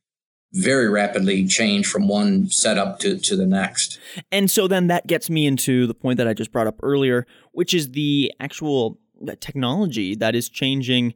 very 0.53 0.89
rapidly 0.89 1.47
change 1.47 1.87
from 1.87 2.09
one 2.09 2.49
setup 2.51 2.99
to, 2.99 3.17
to 3.19 3.37
the 3.37 3.47
next. 3.47 3.99
And 4.33 4.51
so 4.51 4.67
then 4.67 4.89
that 4.89 5.07
gets 5.07 5.31
me 5.31 5.47
into 5.47 5.87
the 5.87 5.95
point 5.95 6.17
that 6.19 6.27
I 6.27 6.35
just 6.35 6.51
brought 6.51 6.67
up 6.67 6.81
earlier, 6.83 7.27
which 7.53 7.73
is 7.73 7.93
the 7.93 8.33
actual 8.41 8.99
technology 9.41 10.15
that 10.17 10.35
is 10.35 10.49
changing 10.49 11.15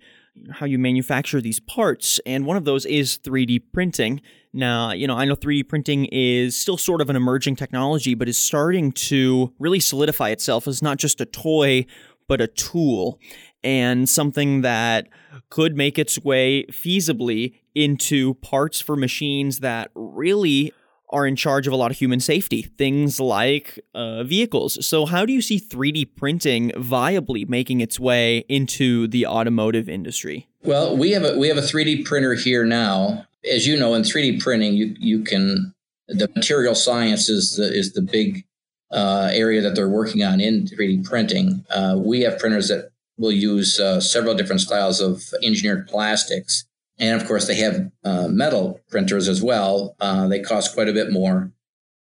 how 0.51 0.67
you 0.67 0.79
manufacture 0.79 1.41
these 1.41 1.61
parts. 1.61 2.21
And 2.27 2.45
one 2.47 2.57
of 2.57 2.65
those 2.65 2.87
is 2.87 3.19
3D 3.19 3.63
printing. 3.73 4.21
Now, 4.53 4.93
you 4.93 5.07
know, 5.07 5.17
I 5.17 5.25
know 5.25 5.37
3D 5.37 5.69
printing 5.69 6.07
is 6.07 6.57
still 6.57 6.77
sort 6.77 7.01
of 7.01 7.11
an 7.11 7.17
emerging 7.17 7.57
technology, 7.57 8.15
but 8.15 8.29
is 8.29 8.39
starting 8.39 8.93
to 8.93 9.53
really 9.59 9.81
solidify 9.81 10.31
itself 10.31 10.67
as 10.67 10.83
not 10.83 10.99
just 10.99 11.21
a 11.21 11.27
toy, 11.27 11.87
but 12.29 12.41
a 12.41 12.47
tool 12.47 13.19
and 13.63 14.09
something 14.09 14.61
that 14.61 15.09
could 15.51 15.77
make 15.77 15.99
its 15.99 16.19
way 16.23 16.65
feasibly 16.67 17.55
into 17.75 18.35
parts 18.35 18.81
for 18.81 18.95
machines 18.95 19.61
that 19.61 19.91
really 19.95 20.73
are 21.15 21.27
in 21.27 21.37
charge 21.37 21.67
of 21.67 21.73
a 21.73 21.77
lot 21.77 21.91
of 21.91 21.97
human 21.97 22.21
safety, 22.21 22.63
things 22.63 23.21
like 23.21 23.81
uh, 23.95 24.25
vehicles. 24.25 24.85
So, 24.85 25.07
how 25.07 25.25
do 25.25 25.33
you 25.33 25.41
see 25.41 25.61
3D 25.61 26.17
printing 26.17 26.71
viably 26.73 27.49
making 27.49 27.81
its 27.81 27.99
way 28.01 28.39
into 28.49 29.07
the 29.07 29.27
automotive 29.27 29.89
industry? 29.89 30.49
Well, 30.63 30.97
we 30.97 31.13
have 31.13 31.25
a 31.25 31.39
we 31.39 31.49
have 31.49 31.57
a 31.57 31.63
3D 31.63 32.05
printer 32.05 32.35
here 32.35 32.65
now. 32.65 33.27
As 33.51 33.67
you 33.67 33.79
know, 33.79 33.95
in 33.95 34.03
3D 34.03 34.41
printing, 34.41 34.75
you 34.75 34.97
you 34.99 35.23
can 35.23 35.73
the 36.09 36.29
material 36.35 36.75
science 36.75 37.29
is 37.29 37.57
the 37.57 37.73
is 37.73 37.93
the 37.93 38.03
big 38.03 38.45
uh, 38.91 39.31
area 39.33 39.61
that 39.61 39.75
they're 39.75 39.89
working 39.89 40.23
on 40.23 40.41
in 40.41 40.67
3D 40.67 41.05
printing. 41.05 41.65
Uh, 41.71 41.97
we 41.99 42.23
have 42.23 42.39
printers 42.39 42.69
that 42.69 42.91
will 43.17 43.33
use 43.33 43.79
uh, 43.79 44.01
several 44.01 44.35
different 44.35 44.61
styles 44.61 45.01
of 45.01 45.23
engineered 45.43 45.87
plastics. 45.87 46.65
And 46.99 47.21
of 47.21 47.27
course, 47.27 47.47
they 47.47 47.57
have 47.57 47.91
uh, 48.05 48.29
metal 48.29 48.81
printers 48.89 49.29
as 49.29 49.43
well. 49.43 49.97
Uh, 50.01 50.29
they 50.29 50.41
cost 50.41 50.75
quite 50.75 50.89
a 50.89 50.93
bit 50.93 51.11
more. 51.11 51.51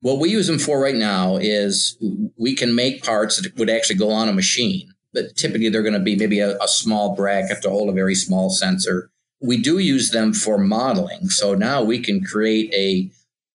What 0.00 0.20
we 0.20 0.30
use 0.30 0.46
them 0.46 0.58
for 0.58 0.80
right 0.80 0.94
now 0.94 1.36
is 1.36 1.96
we 2.36 2.54
can 2.54 2.74
make 2.74 3.02
parts 3.02 3.40
that 3.40 3.56
would 3.56 3.70
actually 3.70 3.96
go 3.96 4.10
on 4.10 4.28
a 4.28 4.32
machine, 4.32 4.92
but 5.12 5.34
typically 5.34 5.68
they're 5.70 5.82
going 5.82 5.94
to 5.94 6.00
be 6.00 6.14
maybe 6.14 6.40
a, 6.40 6.58
a 6.58 6.68
small 6.68 7.16
bracket 7.16 7.62
to 7.62 7.70
hold 7.70 7.88
a 7.88 7.92
very 7.92 8.14
small 8.14 8.50
sensor. 8.50 9.10
We 9.40 9.56
do 9.56 9.78
use 9.78 10.10
them 10.10 10.32
for 10.32 10.58
modeling. 10.58 11.30
So 11.30 11.54
now 11.54 11.82
we 11.82 11.98
can 12.00 12.22
create 12.22 12.72
a 12.74 13.10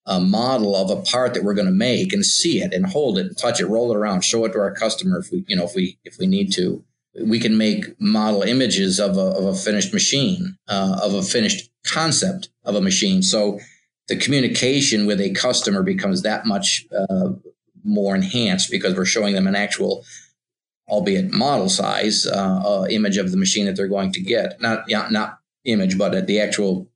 a 0.05 0.19
model 0.19 0.75
of 0.75 0.89
a 0.89 1.01
part 1.03 1.36
that 1.36 1.43
we're 1.43 1.53
going 1.53 1.67
to 1.67 1.72
make 1.72 2.12
and 2.12 2.25
see 2.25 2.63
it 2.63 2.74
and 2.74 2.88
hold 2.88 3.19
it 3.19 3.27
and 3.27 3.38
touch 3.38 3.62
it, 3.62 3.67
roll 3.67 3.91
it 3.91 3.96
around, 3.96 4.24
show 4.24 4.43
it 4.43 4.53
to 4.53 4.60
our 4.60 4.74
customer 4.74 5.19
if 5.19 5.31
we, 5.31 5.46
you 5.48 5.55
know, 5.55 5.65
if 5.65 5.75
we 5.75 6.00
if 6.03 6.17
we 6.17 6.25
need 6.25 6.51
to 6.53 6.84
we 7.25 7.39
can 7.39 7.57
make 7.57 7.99
model 7.99 8.41
images 8.41 8.99
of 8.99 9.17
a, 9.17 9.21
of 9.21 9.45
a 9.45 9.55
finished 9.55 9.93
machine, 9.93 10.57
uh, 10.67 10.99
of 11.01 11.13
a 11.13 11.21
finished 11.21 11.69
concept 11.85 12.49
of 12.63 12.75
a 12.75 12.81
machine. 12.81 13.21
So 13.21 13.59
the 14.07 14.15
communication 14.15 15.05
with 15.05 15.21
a 15.21 15.31
customer 15.31 15.83
becomes 15.83 16.21
that 16.23 16.45
much 16.45 16.85
uh, 16.97 17.29
more 17.83 18.15
enhanced 18.15 18.71
because 18.71 18.95
we're 18.95 19.05
showing 19.05 19.33
them 19.33 19.47
an 19.47 19.55
actual, 19.55 20.03
albeit 20.88 21.31
model 21.31 21.69
size, 21.69 22.25
uh, 22.25 22.61
uh 22.65 22.88
image 22.89 23.17
of 23.17 23.31
the 23.31 23.38
machine 23.38 23.65
that 23.65 23.75
they're 23.75 23.88
going 23.88 24.11
to 24.13 24.21
get. 24.21 24.59
Not 24.61 24.89
not 24.89 25.39
image, 25.65 25.97
but 25.97 26.27
the 26.27 26.39
actual 26.39 26.89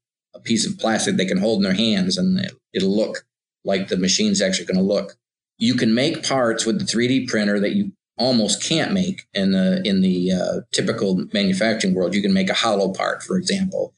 piece 0.44 0.66
of 0.66 0.78
plastic 0.80 1.16
they 1.16 1.26
can 1.26 1.38
hold 1.38 1.58
in 1.58 1.64
their 1.64 1.74
hands, 1.74 2.18
and 2.18 2.52
it'll 2.74 2.96
look 2.96 3.26
like 3.64 3.88
the 3.88 3.98
machine's 3.98 4.42
actually 4.42 4.66
going 4.66 4.78
to 4.78 4.84
look 4.84 5.16
you 5.58 5.76
can 5.76 5.94
make 5.94 6.28
parts 6.28 6.66
with 6.66 6.80
the 6.80 6.86
3D 6.86 7.28
printer 7.28 7.60
that 7.60 7.74
you 7.74 7.92
almost 8.18 8.64
can't 8.64 8.92
make 8.92 9.24
in 9.34 9.52
the 9.52 9.82
in 9.86 10.02
the 10.02 10.32
uh, 10.32 10.62
typical 10.72 11.26
manufacturing 11.34 11.94
world. 11.94 12.16
You 12.16 12.22
can 12.22 12.34
make 12.34 12.50
a 12.50 12.56
hollow 12.56 12.94
part, 12.94 13.24
for 13.24 13.38
example. 13.38 13.94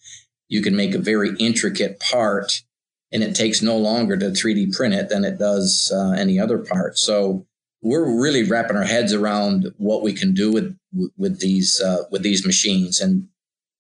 You 0.48 0.62
can 0.62 0.76
make 0.76 0.94
a 0.94 1.00
very 1.00 1.36
intricate 1.40 2.00
part, 2.00 2.62
and 3.12 3.24
it 3.24 3.36
takes 3.36 3.62
no 3.62 3.78
longer 3.78 4.16
to 4.18 4.28
3D 4.28 4.76
print 4.76 4.94
it 4.94 5.10
than 5.10 5.26
it 5.26 5.38
does 5.38 5.92
uh, 5.94 6.12
any 6.12 6.40
other 6.40 6.60
part. 6.60 6.98
So 6.98 7.46
we're 7.82 8.20
really 8.20 8.44
wrapping 8.44 8.78
our 8.78 8.84
heads 8.84 9.14
around 9.14 9.72
what 9.78 10.02
we 10.02 10.14
can 10.14 10.34
do 10.34 10.52
with 10.52 10.78
with 11.18 11.40
these 11.40 11.82
uh, 11.82 12.04
with 12.12 12.24
these 12.24 12.46
machines, 12.46 13.02
and 13.02 13.28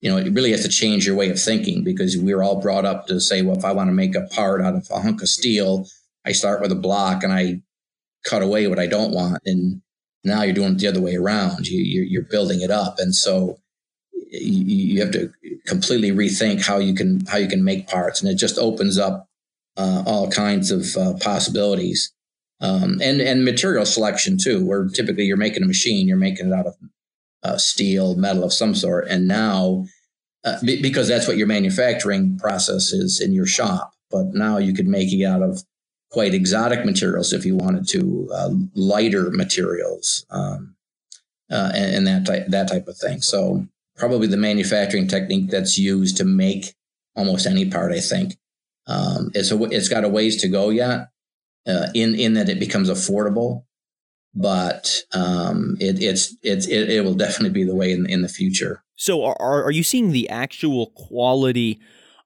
you 0.01 0.09
know 0.09 0.17
it 0.17 0.33
really 0.33 0.51
has 0.51 0.63
to 0.63 0.69
change 0.69 1.07
your 1.07 1.15
way 1.15 1.29
of 1.29 1.39
thinking 1.39 1.83
because 1.83 2.17
we're 2.17 2.43
all 2.43 2.61
brought 2.61 2.85
up 2.85 3.07
to 3.07 3.19
say, 3.19 3.41
well, 3.41 3.57
if 3.57 3.65
I 3.65 3.71
want 3.71 3.87
to 3.89 3.93
make 3.93 4.15
a 4.15 4.27
part 4.27 4.61
out 4.61 4.75
of 4.75 4.87
a 4.91 4.99
hunk 4.99 5.21
of 5.21 5.29
steel, 5.29 5.87
I 6.25 6.33
start 6.33 6.61
with 6.61 6.71
a 6.71 6.75
block 6.75 7.23
and 7.23 7.31
I 7.31 7.61
cut 8.25 8.41
away 8.41 8.67
what 8.67 8.79
I 8.79 8.87
don't 8.87 9.13
want, 9.13 9.41
and 9.45 9.81
now 10.25 10.41
you're 10.43 10.53
doing 10.53 10.73
it 10.73 10.79
the 10.79 10.87
other 10.87 11.01
way 11.01 11.15
around. 11.15 11.67
You, 11.67 11.81
you're, 11.81 12.05
you're 12.05 12.21
building 12.23 12.61
it 12.61 12.71
up, 12.71 12.95
and 12.99 13.13
so 13.15 13.59
you, 14.31 15.01
have 15.01 15.11
to 15.11 15.31
completely 15.65 16.11
rethink 16.11 16.65
how 16.65 16.77
you 16.77 16.93
can 16.93 17.25
how 17.25 17.37
you 17.37 17.47
can 17.47 17.63
make 17.63 17.87
parts, 17.87 18.21
and 18.21 18.29
it 18.29 18.35
just 18.35 18.57
opens 18.57 18.97
up 18.97 19.27
uh, 19.77 20.03
all 20.05 20.29
kinds 20.29 20.71
of 20.71 20.95
uh, 20.97 21.13
possibilities, 21.19 22.11
um, 22.61 22.99
and 23.01 23.21
and 23.21 23.45
material 23.45 23.85
selection 23.85 24.37
too. 24.37 24.65
Where 24.65 24.87
typically 24.87 25.25
you're 25.25 25.37
making 25.37 25.63
a 25.63 25.67
machine, 25.67 26.07
you're 26.07 26.17
making 26.17 26.47
it 26.47 26.53
out 26.53 26.67
of 26.67 26.75
uh, 27.43 27.57
steel, 27.57 28.15
metal 28.15 28.43
of 28.43 28.53
some 28.53 28.75
sort, 28.75 29.07
and 29.07 29.27
now 29.27 29.85
uh, 30.45 30.57
because 30.63 31.07
that's 31.07 31.27
what 31.27 31.37
your 31.37 31.47
manufacturing 31.47 32.37
process 32.37 32.91
is 32.93 33.19
in 33.19 33.33
your 33.33 33.47
shop. 33.47 33.93
But 34.11 34.27
now 34.33 34.57
you 34.57 34.73
could 34.73 34.87
make 34.87 35.11
it 35.11 35.25
out 35.25 35.41
of 35.41 35.63
quite 36.15 36.33
exotic 36.33 36.85
materials 36.85 37.33
if 37.33 37.45
you 37.45 37.57
wanted 37.57 37.85
to, 37.85 38.29
uh, 38.33 38.51
lighter 38.73 39.29
materials, 39.31 40.25
um, 40.29 40.73
uh, 41.51 41.73
and, 41.75 41.93
and, 41.93 42.07
that 42.07 42.25
type, 42.25 42.45
that 42.47 42.69
type 42.69 42.87
of 42.87 42.97
thing. 42.97 43.21
So 43.21 43.67
probably 43.97 44.27
the 44.27 44.37
manufacturing 44.37 45.09
technique 45.09 45.49
that's 45.49 45.77
used 45.77 46.15
to 46.15 46.23
make 46.23 46.73
almost 47.17 47.45
any 47.45 47.69
part, 47.69 47.91
I 47.91 47.99
think, 47.99 48.37
um, 48.87 49.29
it's 49.33 49.51
a, 49.51 49.61
it's 49.65 49.89
got 49.89 50.05
a 50.05 50.09
ways 50.09 50.37
to 50.37 50.47
go 50.47 50.69
yet. 50.69 51.09
Uh, 51.67 51.87
in 51.93 52.15
in 52.15 52.33
that 52.35 52.47
it 52.47 52.59
becomes 52.59 52.89
affordable, 52.89 53.65
but 54.33 55.01
um, 55.13 55.75
it, 55.81 56.01
it's 56.01 56.37
it's 56.43 56.67
it, 56.67 56.91
it, 56.91 57.03
will 57.03 57.15
definitely 57.15 57.49
be 57.49 57.65
the 57.65 57.75
way 57.75 57.91
in 57.91 58.05
in 58.07 58.21
the 58.21 58.29
future. 58.29 58.83
So 58.95 59.23
are 59.25 59.35
are 59.41 59.71
you 59.71 59.83
seeing 59.83 60.11
the 60.11 60.29
actual 60.29 60.91
quality 60.95 61.79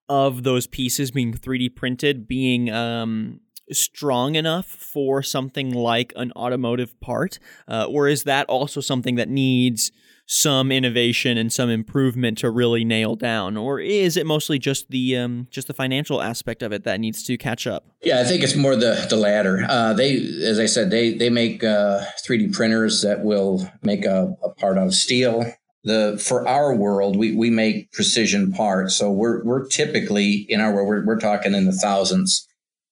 of 0.09 0.43
those 0.43 0.67
pieces 0.67 1.11
being 1.11 1.33
3D 1.33 1.73
printed 1.75 2.27
being 2.27 2.69
um, 2.69 3.39
strong 3.71 4.35
enough 4.35 4.65
for 4.65 5.21
something 5.23 5.71
like 5.71 6.13
an 6.15 6.31
automotive 6.35 6.99
part? 6.99 7.39
Uh, 7.67 7.85
or 7.89 8.07
is 8.07 8.23
that 8.23 8.47
also 8.47 8.81
something 8.81 9.15
that 9.15 9.29
needs 9.29 9.91
some 10.31 10.71
innovation 10.71 11.39
and 11.39 11.51
some 11.51 11.71
improvement 11.71 12.37
to 12.37 12.51
really 12.51 12.85
nail 12.85 13.15
down, 13.15 13.57
or 13.57 13.79
is 13.79 14.15
it 14.15 14.27
mostly 14.27 14.59
just 14.59 14.87
the 14.91 15.17
um, 15.17 15.47
just 15.49 15.65
the 15.65 15.73
financial 15.73 16.21
aspect 16.21 16.61
of 16.61 16.71
it 16.71 16.83
that 16.83 16.99
needs 16.99 17.23
to 17.23 17.35
catch 17.35 17.65
up? 17.65 17.87
Yeah, 18.03 18.19
I 18.19 18.23
think 18.25 18.43
it's 18.43 18.55
more 18.55 18.75
the 18.75 19.07
the 19.09 19.15
latter. 19.15 19.65
Uh, 19.67 19.93
they, 19.93 20.17
as 20.43 20.59
I 20.59 20.67
said, 20.67 20.91
they 20.91 21.13
they 21.15 21.31
make 21.31 21.63
uh, 21.63 22.05
3D 22.27 22.53
printers 22.53 23.01
that 23.01 23.23
will 23.23 23.67
make 23.81 24.05
a, 24.05 24.35
a 24.43 24.53
part 24.53 24.77
out 24.77 24.85
of 24.85 24.93
steel. 24.93 25.51
The 25.83 26.21
for 26.23 26.47
our 26.47 26.75
world, 26.75 27.15
we 27.15 27.35
we 27.35 27.49
make 27.49 27.91
precision 27.91 28.51
parts, 28.51 28.95
so 28.95 29.11
we're 29.11 29.43
we're 29.43 29.67
typically 29.67 30.45
in 30.47 30.61
our 30.61 30.71
world 30.71 30.87
we're, 30.87 31.05
we're 31.05 31.19
talking 31.19 31.55
in 31.55 31.65
the 31.65 31.71
thousands 31.71 32.47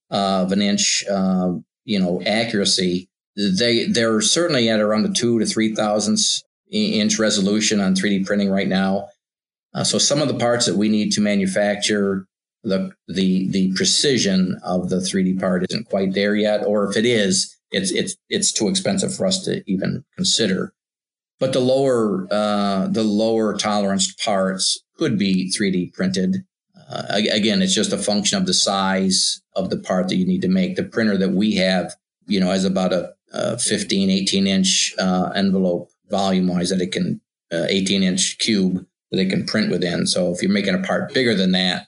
of 0.09 0.51
an 0.51 0.61
inch, 0.61 1.03
uh, 1.09 1.53
you 1.85 1.99
know, 1.99 2.21
accuracy. 2.25 3.09
They 3.35 3.85
they're 3.85 4.21
certainly 4.21 4.69
at 4.69 4.79
around 4.79 5.03
the 5.03 5.13
two 5.13 5.39
to 5.39 5.45
three 5.45 5.75
thousandths 5.75 6.43
inch 6.71 7.17
resolution 7.19 7.79
on 7.79 7.95
3D 7.95 8.25
printing 8.25 8.49
right 8.49 8.67
now. 8.67 9.09
Uh, 9.73 9.83
so 9.83 9.97
some 9.97 10.21
of 10.21 10.27
the 10.27 10.33
parts 10.33 10.65
that 10.65 10.75
we 10.75 10.89
need 10.89 11.11
to 11.11 11.21
manufacture, 11.21 12.25
the 12.63 12.91
the 13.07 13.47
the 13.49 13.73
precision 13.73 14.59
of 14.63 14.89
the 14.89 14.97
3D 14.97 15.39
part 15.39 15.65
isn't 15.69 15.89
quite 15.89 16.13
there 16.13 16.35
yet, 16.35 16.65
or 16.65 16.89
if 16.89 16.97
it 16.97 17.05
is, 17.05 17.55
it's 17.71 17.91
it's 17.91 18.15
it's 18.29 18.51
too 18.51 18.67
expensive 18.67 19.15
for 19.15 19.25
us 19.25 19.43
to 19.45 19.63
even 19.67 20.03
consider. 20.15 20.73
But 21.39 21.53
the 21.53 21.59
lower 21.59 22.27
uh, 22.31 22.87
the 22.87 23.03
lower 23.03 23.55
tolerance 23.55 24.13
parts 24.13 24.81
could 24.97 25.17
be 25.19 25.51
3D 25.55 25.93
printed. 25.93 26.37
Uh, 26.89 27.03
again, 27.31 27.61
it's 27.61 27.75
just 27.75 27.93
a 27.93 27.97
function 27.97 28.37
of 28.37 28.45
the 28.45 28.53
size 28.53 29.41
of 29.57 29.69
the 29.69 29.77
part 29.77 30.07
that 30.07 30.15
you 30.15 30.25
need 30.25 30.41
to 30.43 30.47
make. 30.47 30.75
The 30.75 30.83
printer 30.83 31.17
that 31.17 31.31
we 31.31 31.55
have, 31.55 31.95
you 32.27 32.39
know, 32.39 32.47
has 32.47 32.63
about 32.63 32.93
a, 32.93 33.13
a 33.33 33.57
15, 33.57 34.09
18 34.09 34.47
inch 34.47 34.93
uh, 34.99 35.31
envelope 35.35 35.89
volume 36.09 36.47
wise 36.47 36.69
that 36.69 36.81
it 36.81 36.91
can 36.91 37.19
uh, 37.51 37.65
18 37.67 38.03
inch 38.03 38.37
cube 38.39 38.85
that 39.11 39.19
it 39.19 39.29
can 39.29 39.45
print 39.45 39.71
within. 39.71 40.05
So 40.05 40.33
if 40.33 40.41
you're 40.41 40.51
making 40.51 40.75
a 40.75 40.79
part 40.79 41.13
bigger 41.13 41.33
than 41.33 41.51
that, 41.53 41.87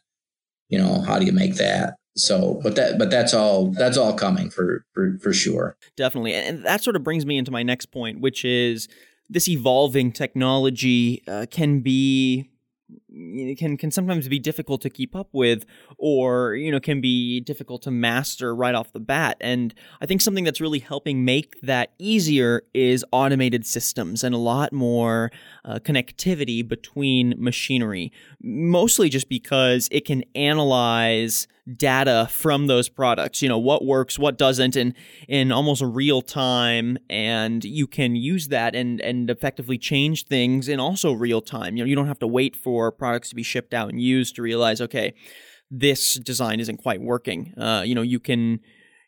you 0.70 0.78
know, 0.78 1.02
how 1.02 1.20
do 1.20 1.26
you 1.26 1.32
make 1.32 1.56
that? 1.56 1.96
So, 2.16 2.60
but 2.64 2.76
that, 2.76 2.98
but 2.98 3.10
that's 3.10 3.34
all, 3.34 3.68
that's 3.68 3.98
all 3.98 4.14
coming 4.14 4.50
for, 4.50 4.86
for, 4.94 5.18
for 5.22 5.34
sure. 5.34 5.78
Definitely. 5.96 6.34
And 6.34 6.66
that 6.66 6.84
sort 6.84 6.96
of 6.96 7.04
brings 7.04 7.26
me 7.26 7.38
into 7.38 7.52
my 7.52 7.64
next 7.64 7.88
point, 7.88 8.20
which 8.20 8.44
is 8.44 8.88
this 9.30 9.48
evolving 9.48 10.12
technology 10.12 11.24
uh, 11.28 11.46
can 11.50 11.82
be 11.82 12.50
can 13.58 13.78
can 13.78 13.92
sometimes 13.92 14.28
be 14.28 14.40
difficult 14.40 14.82
to 14.82 14.90
keep 14.90 15.16
up 15.16 15.30
with 15.32 15.66
or 15.98 16.56
you 16.56 16.72
know 16.72 16.80
can 16.80 17.02
be 17.02 17.40
difficult 17.40 17.82
to 17.84 17.92
master 17.92 18.56
right 18.56 18.76
off 18.76 18.92
the 18.94 19.00
bat. 19.00 19.38
And 19.42 19.74
i 20.02 20.06
think 20.06 20.22
something 20.22 20.44
that's 20.44 20.62
really 20.62 20.80
helping 20.80 21.26
make 21.26 21.60
that 21.62 21.92
easier 21.98 22.64
is 22.74 23.06
automated 23.12 23.66
systems 23.66 24.24
and 24.24 24.34
a 24.34 24.38
lot 24.38 24.74
more 24.74 25.32
uh, 25.66 25.80
connectivity 25.80 26.68
between 26.68 27.36
machinery 27.38 28.12
mostly 28.42 29.10
just 29.10 29.30
because 29.30 29.88
it 29.92 30.06
can 30.06 30.24
analyze 30.36 31.48
data 31.78 32.28
from 32.32 32.68
those 32.68 32.90
products 32.90 33.42
you 33.42 33.50
know 33.50 33.58
what 33.58 33.86
works 33.86 34.18
what 34.18 34.38
doesn't 34.38 34.76
and 34.76 34.94
in 35.28 35.52
almost 35.52 35.82
real 35.82 36.22
time 36.22 36.98
and 37.10 37.64
you 37.64 37.86
can 37.86 38.16
use 38.16 38.48
that 38.48 38.76
and 38.76 39.00
and 39.02 39.30
effectively 39.30 39.78
change 39.78 40.26
things 40.26 40.68
in 40.68 40.80
also 40.80 41.12
real 41.12 41.42
time 41.42 41.76
you 41.76 41.84
know 41.84 41.88
you 41.88 41.96
don't 41.96 42.08
have 42.08 42.20
to 42.20 42.28
wait 42.28 42.56
for 42.56 42.92
products 42.92 43.30
to 43.30 43.36
be 43.36 43.44
shipped 43.44 43.74
out 43.74 43.90
and 43.90 44.02
used 44.02 44.36
to 44.36 44.42
realize 44.42 44.82
okay 44.82 45.14
this 45.70 46.16
design 46.16 46.60
isn't 46.60 46.78
quite 46.78 47.02
working 47.02 47.54
uh, 47.58 47.84
you 47.86 47.94
know 47.94 48.02
you 48.02 48.20
can 48.20 48.60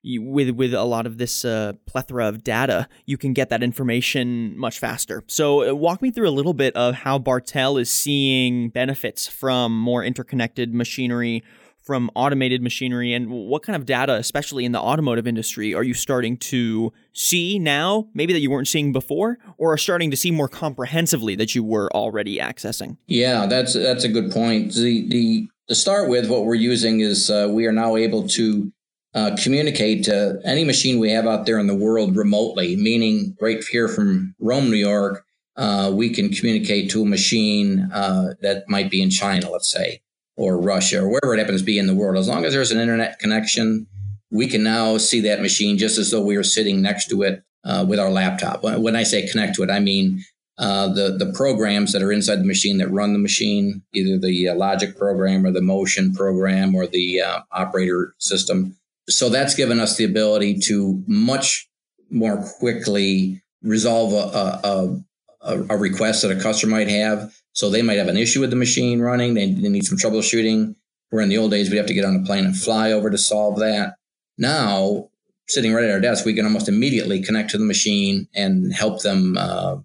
you, 0.03 0.21
with 0.21 0.49
with 0.51 0.73
a 0.73 0.83
lot 0.83 1.05
of 1.05 1.17
this 1.17 1.45
uh, 1.45 1.73
plethora 1.85 2.27
of 2.27 2.43
data, 2.43 2.87
you 3.05 3.17
can 3.17 3.33
get 3.33 3.49
that 3.49 3.61
information 3.61 4.57
much 4.57 4.79
faster. 4.79 5.23
So, 5.27 5.69
uh, 5.69 5.75
walk 5.75 6.01
me 6.01 6.11
through 6.11 6.27
a 6.27 6.31
little 6.31 6.53
bit 6.53 6.75
of 6.75 6.95
how 6.95 7.19
Bartell 7.19 7.77
is 7.77 7.89
seeing 7.89 8.69
benefits 8.69 9.27
from 9.27 9.77
more 9.77 10.03
interconnected 10.03 10.73
machinery 10.73 11.43
from 11.91 12.09
automated 12.15 12.63
machinery 12.63 13.13
and 13.13 13.29
what 13.29 13.63
kind 13.63 13.75
of 13.75 13.85
data 13.85 14.13
especially 14.13 14.63
in 14.63 14.71
the 14.71 14.79
automotive 14.79 15.27
industry 15.27 15.73
are 15.73 15.83
you 15.83 15.93
starting 15.93 16.37
to 16.37 16.93
see 17.11 17.59
now 17.59 18.07
maybe 18.13 18.31
that 18.31 18.39
you 18.39 18.49
weren't 18.49 18.69
seeing 18.69 18.93
before 18.93 19.37
or 19.57 19.73
are 19.73 19.77
starting 19.77 20.09
to 20.09 20.15
see 20.15 20.31
more 20.31 20.47
comprehensively 20.47 21.35
that 21.35 21.53
you 21.53 21.61
were 21.61 21.91
already 21.93 22.37
accessing? 22.37 22.95
Yeah 23.07 23.45
that's 23.45 23.73
that's 23.73 24.05
a 24.05 24.07
good 24.07 24.31
point. 24.31 24.73
The 24.73 25.05
the 25.09 25.49
to 25.67 25.75
start 25.75 26.07
with 26.07 26.29
what 26.29 26.45
we're 26.45 26.55
using 26.55 27.01
is 27.01 27.29
uh, 27.29 27.49
we 27.51 27.65
are 27.65 27.73
now 27.73 27.97
able 27.97 28.25
to 28.29 28.71
uh, 29.13 29.35
communicate 29.43 30.05
to 30.05 30.39
any 30.45 30.63
machine 30.63 30.97
we 30.97 31.11
have 31.11 31.27
out 31.27 31.45
there 31.45 31.59
in 31.59 31.67
the 31.67 31.75
world 31.75 32.15
remotely 32.15 32.77
meaning 32.77 33.35
right 33.41 33.61
here 33.69 33.89
from 33.89 34.33
rome 34.39 34.71
new 34.71 34.77
york 34.77 35.25
uh, 35.57 35.91
we 35.93 36.09
can 36.09 36.29
communicate 36.29 36.89
to 36.89 37.01
a 37.01 37.05
machine 37.05 37.89
uh, 37.91 38.33
that 38.39 38.63
might 38.69 38.89
be 38.89 39.01
in 39.01 39.09
china 39.09 39.49
let's 39.49 39.69
say 39.69 39.99
or 40.37 40.59
Russia 40.59 41.01
or 41.01 41.09
wherever 41.09 41.33
it 41.33 41.39
happens 41.39 41.61
to 41.61 41.65
be 41.65 41.77
in 41.77 41.87
the 41.87 41.95
world, 41.95 42.17
as 42.17 42.27
long 42.27 42.45
as 42.45 42.53
there's 42.53 42.71
an 42.71 42.79
internet 42.79 43.19
connection, 43.19 43.87
we 44.31 44.47
can 44.47 44.63
now 44.63 44.97
see 44.97 45.19
that 45.21 45.41
machine 45.41 45.77
just 45.77 45.97
as 45.97 46.11
though 46.11 46.21
we 46.21 46.37
were 46.37 46.43
sitting 46.43 46.81
next 46.81 47.09
to 47.09 47.21
it 47.23 47.43
uh, 47.63 47.85
with 47.87 47.99
our 47.99 48.09
laptop. 48.09 48.63
When 48.63 48.95
I 48.95 49.03
say 49.03 49.27
connect 49.27 49.55
to 49.55 49.63
it, 49.63 49.69
I 49.69 49.79
mean 49.79 50.23
uh, 50.57 50.87
the 50.93 51.15
the 51.17 51.31
programs 51.33 51.91
that 51.91 52.01
are 52.01 52.11
inside 52.11 52.37
the 52.37 52.45
machine 52.45 52.77
that 52.77 52.91
run 52.91 53.13
the 53.13 53.19
machine, 53.19 53.81
either 53.93 54.17
the 54.17 54.49
uh, 54.49 54.55
logic 54.55 54.97
program 54.97 55.45
or 55.45 55.51
the 55.51 55.61
motion 55.61 56.13
program 56.13 56.75
or 56.75 56.87
the 56.87 57.21
uh, 57.21 57.39
operator 57.51 58.13
system. 58.19 58.75
So 59.09 59.29
that's 59.29 59.55
given 59.55 59.79
us 59.79 59.97
the 59.97 60.03
ability 60.05 60.59
to 60.67 61.03
much 61.07 61.67
more 62.09 62.43
quickly 62.59 63.41
resolve 63.63 64.13
a, 64.13 64.67
a, 64.67 65.03
a, 65.41 65.63
a 65.71 65.77
request 65.77 66.21
that 66.21 66.31
a 66.31 66.39
customer 66.39 66.77
might 66.77 66.89
have 66.89 67.33
so 67.53 67.69
they 67.69 67.81
might 67.81 67.97
have 67.97 68.07
an 68.07 68.17
issue 68.17 68.39
with 68.39 68.49
the 68.49 68.55
machine 68.55 69.01
running. 69.01 69.33
They, 69.33 69.51
they 69.51 69.69
need 69.69 69.85
some 69.85 69.97
troubleshooting. 69.97 70.75
Where 71.09 71.21
in 71.21 71.29
the 71.29 71.37
old 71.37 71.51
days, 71.51 71.69
we'd 71.69 71.77
have 71.77 71.87
to 71.87 71.93
get 71.93 72.05
on 72.05 72.15
a 72.15 72.25
plane 72.25 72.45
and 72.45 72.57
fly 72.57 72.93
over 72.93 73.09
to 73.09 73.17
solve 73.17 73.59
that. 73.59 73.95
Now, 74.37 75.09
sitting 75.49 75.73
right 75.73 75.83
at 75.83 75.91
our 75.91 75.99
desk, 75.99 76.25
we 76.25 76.33
can 76.33 76.45
almost 76.45 76.69
immediately 76.69 77.21
connect 77.21 77.49
to 77.51 77.57
the 77.57 77.65
machine 77.65 78.27
and 78.33 78.73
help 78.73 79.01
them 79.01 79.37
uh, 79.37 79.77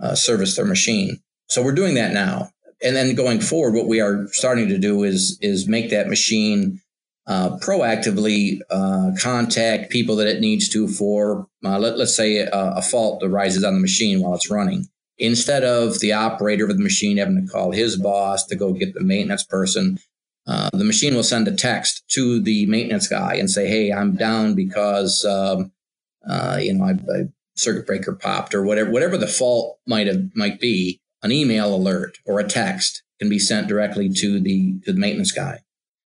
uh, 0.00 0.14
service 0.14 0.54
their 0.56 0.66
machine. 0.66 1.18
So 1.48 1.62
we're 1.62 1.72
doing 1.72 1.94
that 1.94 2.12
now. 2.12 2.50
And 2.82 2.94
then 2.94 3.14
going 3.14 3.40
forward, 3.40 3.74
what 3.74 3.88
we 3.88 4.00
are 4.00 4.28
starting 4.32 4.68
to 4.68 4.76
do 4.76 5.02
is 5.02 5.38
is 5.40 5.66
make 5.66 5.88
that 5.90 6.08
machine 6.08 6.82
uh, 7.26 7.56
proactively 7.58 8.60
uh, 8.70 9.10
contact 9.18 9.90
people 9.90 10.16
that 10.16 10.28
it 10.28 10.40
needs 10.40 10.68
to 10.68 10.86
for, 10.86 11.48
uh, 11.64 11.78
let, 11.78 11.94
us 11.94 12.14
say, 12.14 12.36
a, 12.36 12.50
a, 12.52 12.82
fault 12.82 13.18
that 13.18 13.26
arises 13.26 13.64
on 13.64 13.74
the 13.74 13.80
machine 13.80 14.22
while 14.22 14.34
it's 14.34 14.48
running. 14.48 14.86
Instead 15.18 15.64
of 15.64 16.00
the 16.00 16.12
operator 16.12 16.64
of 16.64 16.76
the 16.76 16.82
machine 16.82 17.16
having 17.16 17.44
to 17.44 17.50
call 17.50 17.72
his 17.72 17.96
boss 17.96 18.44
to 18.46 18.56
go 18.56 18.72
get 18.72 18.92
the 18.94 19.02
maintenance 19.02 19.44
person, 19.44 19.98
uh, 20.46 20.70
the 20.72 20.84
machine 20.84 21.14
will 21.14 21.22
send 21.22 21.48
a 21.48 21.54
text 21.54 22.04
to 22.08 22.40
the 22.40 22.66
maintenance 22.66 23.08
guy 23.08 23.34
and 23.34 23.50
say, 23.50 23.66
"Hey, 23.66 23.92
I'm 23.92 24.14
down 24.14 24.54
because 24.54 25.24
um, 25.24 25.72
uh, 26.28 26.58
you 26.60 26.74
know 26.74 26.84
I, 26.84 26.90
I 26.90 27.24
circuit 27.54 27.86
breaker 27.86 28.12
popped 28.12 28.54
or 28.54 28.62
whatever 28.62 28.90
whatever 28.90 29.16
the 29.16 29.26
fault 29.26 29.78
might 29.86 30.06
have 30.06 30.34
might 30.34 30.60
be." 30.60 31.00
An 31.22 31.32
email 31.32 31.74
alert 31.74 32.18
or 32.24 32.38
a 32.38 32.44
text 32.44 33.02
can 33.18 33.28
be 33.28 33.38
sent 33.38 33.68
directly 33.68 34.08
to 34.10 34.38
the 34.38 34.78
to 34.84 34.92
the 34.92 35.00
maintenance 35.00 35.32
guy. 35.32 35.60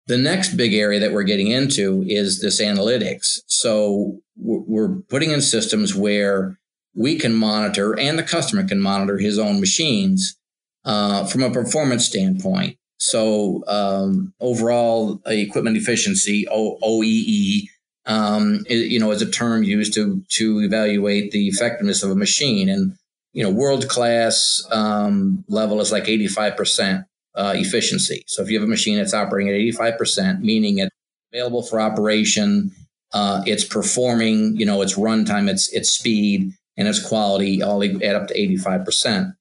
The 0.07 0.17
next 0.17 0.57
big 0.57 0.75
area 0.75 1.01
that 1.01 1.13
we're 1.13 1.23
getting 1.23 1.49
into 1.49 2.05
is 2.07 2.41
this 2.41 2.61
analytics. 2.61 3.41
So 3.47 4.21
we're 4.37 4.97
putting 5.09 5.31
in 5.31 5.41
systems 5.41 5.95
where 5.95 6.59
we 6.95 7.19
can 7.19 7.35
monitor 7.35 7.99
and 7.99 8.19
the 8.19 8.23
customer 8.23 8.67
can 8.67 8.81
monitor 8.81 9.19
his 9.19 9.39
own 9.39 9.61
machines 9.61 10.37
uh, 10.85 11.25
from 11.25 11.43
a 11.43 11.51
performance 11.51 12.07
standpoint. 12.07 12.77
So 12.99 13.65
um, 13.67 14.33
overall 14.41 15.21
equipment 15.27 15.77
efficiency, 15.77 16.47
o- 16.51 16.79
OEE, 16.83 17.69
um, 18.07 18.65
you 18.69 19.01
know, 19.01 19.11
is 19.11 19.23
a 19.23 19.31
term 19.31 19.63
used 19.63 19.95
to 19.95 20.23
to 20.31 20.61
evaluate 20.61 21.33
the 21.33 21.49
effectiveness 21.49 22.03
of 22.03 22.11
a 22.11 22.17
machine. 22.17 22.69
And 22.69 22.95
you 23.33 23.43
know, 23.43 23.51
world 23.51 23.89
class 23.89 24.65
um, 24.71 25.45
level 25.49 25.81
is 25.81 25.91
like 25.91 26.09
eighty 26.09 26.29
five 26.29 26.57
percent 26.57 27.07
uh, 27.35 27.55
efficiency. 27.57 28.25
So 28.27 28.43
if 28.43 28.51
you 28.51 28.59
have 28.59 28.67
a 28.67 28.71
machine 28.71 28.97
that's 28.97 29.15
operating 29.15 29.49
at 29.53 29.81
85%, 29.81 30.41
meaning 30.41 30.79
it's 30.79 30.95
available 31.33 31.63
for 31.63 31.81
operation, 31.81 32.73
uh, 33.13 33.43
it's 33.47 33.65
performing, 33.65 34.57
you 34.57 34.67
know, 34.67 34.83
its 34.83 34.97
runtime, 34.97 35.49
its 35.49 35.73
its 35.73 35.91
speed, 35.91 36.53
and 36.77 36.89
its 36.89 37.05
quality 37.07 37.63
all 37.63 37.83
add 37.83 38.17
up 38.17 38.29
to 38.29 38.35
85%. 38.39 39.35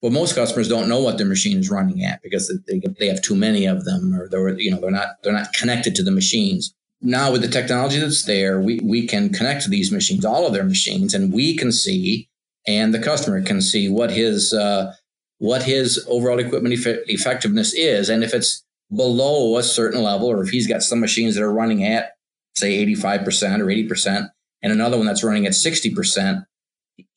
Well, 0.00 0.10
most 0.10 0.34
customers 0.34 0.68
don't 0.68 0.88
know 0.88 1.00
what 1.00 1.16
their 1.16 1.26
machine 1.26 1.58
is 1.58 1.70
running 1.70 2.02
at 2.02 2.22
because 2.22 2.52
they, 2.66 2.80
they 2.98 3.06
have 3.06 3.22
too 3.22 3.36
many 3.36 3.66
of 3.66 3.84
them, 3.84 4.12
or 4.14 4.28
they're 4.28 4.58
you 4.58 4.70
know 4.70 4.80
they're 4.80 4.90
not 4.90 5.22
they're 5.22 5.32
not 5.32 5.52
connected 5.52 5.94
to 5.94 6.02
the 6.02 6.10
machines. 6.10 6.74
Now 7.00 7.30
with 7.30 7.42
the 7.42 7.48
technology 7.48 8.00
that's 8.00 8.24
there, 8.24 8.60
we 8.60 8.80
we 8.82 9.06
can 9.06 9.32
connect 9.32 9.62
to 9.62 9.70
these 9.70 9.92
machines, 9.92 10.24
all 10.24 10.44
of 10.44 10.54
their 10.54 10.64
machines, 10.64 11.14
and 11.14 11.32
we 11.32 11.56
can 11.56 11.70
see, 11.70 12.28
and 12.66 12.92
the 12.92 12.98
customer 12.98 13.42
can 13.42 13.60
see 13.60 13.88
what 13.88 14.10
his 14.10 14.52
uh, 14.52 14.92
what 15.38 15.64
his 15.64 16.04
overall 16.08 16.38
equipment 16.38 16.74
eff- 16.74 17.02
effectiveness 17.06 17.72
is. 17.72 18.08
And 18.08 18.22
if 18.22 18.34
it's 18.34 18.64
below 18.94 19.56
a 19.56 19.62
certain 19.62 20.02
level, 20.02 20.28
or 20.28 20.42
if 20.42 20.50
he's 20.50 20.68
got 20.68 20.84
some 20.84 21.00
machines 21.00 21.34
that 21.34 21.42
are 21.42 21.52
running 21.52 21.84
at, 21.84 22.12
say, 22.54 22.84
85% 22.86 23.60
or 23.60 23.66
80%, 23.66 24.30
and 24.62 24.72
another 24.72 24.96
one 24.96 25.06
that's 25.06 25.24
running 25.24 25.46
at 25.46 25.52
60%, 25.52 26.44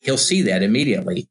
he'll 0.02 0.18
see 0.18 0.42
that 0.44 0.64
immediately. 0.64 1.28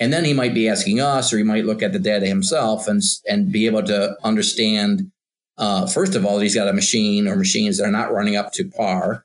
And 0.00 0.12
then 0.12 0.24
he 0.24 0.32
might 0.32 0.54
be 0.54 0.68
asking 0.68 1.00
us, 1.00 1.32
or 1.32 1.38
he 1.38 1.44
might 1.44 1.64
look 1.64 1.82
at 1.82 1.92
the 1.92 1.98
data 1.98 2.26
himself 2.26 2.86
and, 2.86 3.02
and 3.28 3.50
be 3.50 3.66
able 3.66 3.82
to 3.84 4.16
understand, 4.22 5.10
uh, 5.56 5.86
first 5.86 6.14
of 6.14 6.24
all, 6.24 6.38
he's 6.38 6.54
got 6.54 6.68
a 6.68 6.72
machine 6.72 7.26
or 7.26 7.34
machines 7.34 7.78
that 7.78 7.84
are 7.84 7.90
not 7.90 8.12
running 8.12 8.36
up 8.36 8.52
to 8.52 8.64
par. 8.64 9.24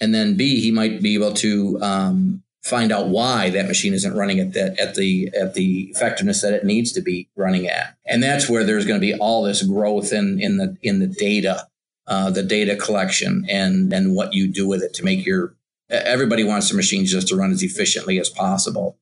And 0.00 0.14
then 0.14 0.36
B, 0.36 0.60
he 0.60 0.70
might 0.70 1.02
be 1.02 1.14
able 1.14 1.32
to 1.34 1.80
um, 1.82 2.44
find 2.66 2.90
out 2.90 3.08
why 3.08 3.48
that 3.50 3.68
machine 3.68 3.94
isn't 3.94 4.16
running 4.16 4.40
at 4.40 4.52
that 4.52 4.76
at 4.80 4.96
the 4.96 5.30
at 5.40 5.54
the 5.54 5.82
effectiveness 5.94 6.42
that 6.42 6.52
it 6.52 6.64
needs 6.64 6.90
to 6.90 7.00
be 7.00 7.28
running 7.36 7.68
at 7.68 7.96
and 8.04 8.20
that's 8.20 8.48
where 8.48 8.64
there's 8.64 8.84
going 8.84 9.00
to 9.00 9.06
be 9.06 9.14
all 9.14 9.44
this 9.44 9.62
growth 9.62 10.12
in 10.12 10.40
in 10.40 10.56
the 10.56 10.76
in 10.82 10.98
the 10.98 11.06
data 11.06 11.68
uh, 12.08 12.28
the 12.28 12.42
data 12.42 12.74
collection 12.74 13.46
and 13.48 13.92
and 13.92 14.16
what 14.16 14.34
you 14.34 14.48
do 14.48 14.66
with 14.66 14.82
it 14.82 14.92
to 14.92 15.04
make 15.04 15.24
your 15.24 15.54
everybody 15.90 16.44
wants 16.44 16.68
their 16.68 16.76
machines 16.76 17.10
just 17.10 17.28
to 17.28 17.36
run 17.36 17.52
as 17.52 17.62
efficiently 17.62 18.18
as 18.18 18.28
possible. 18.28 18.98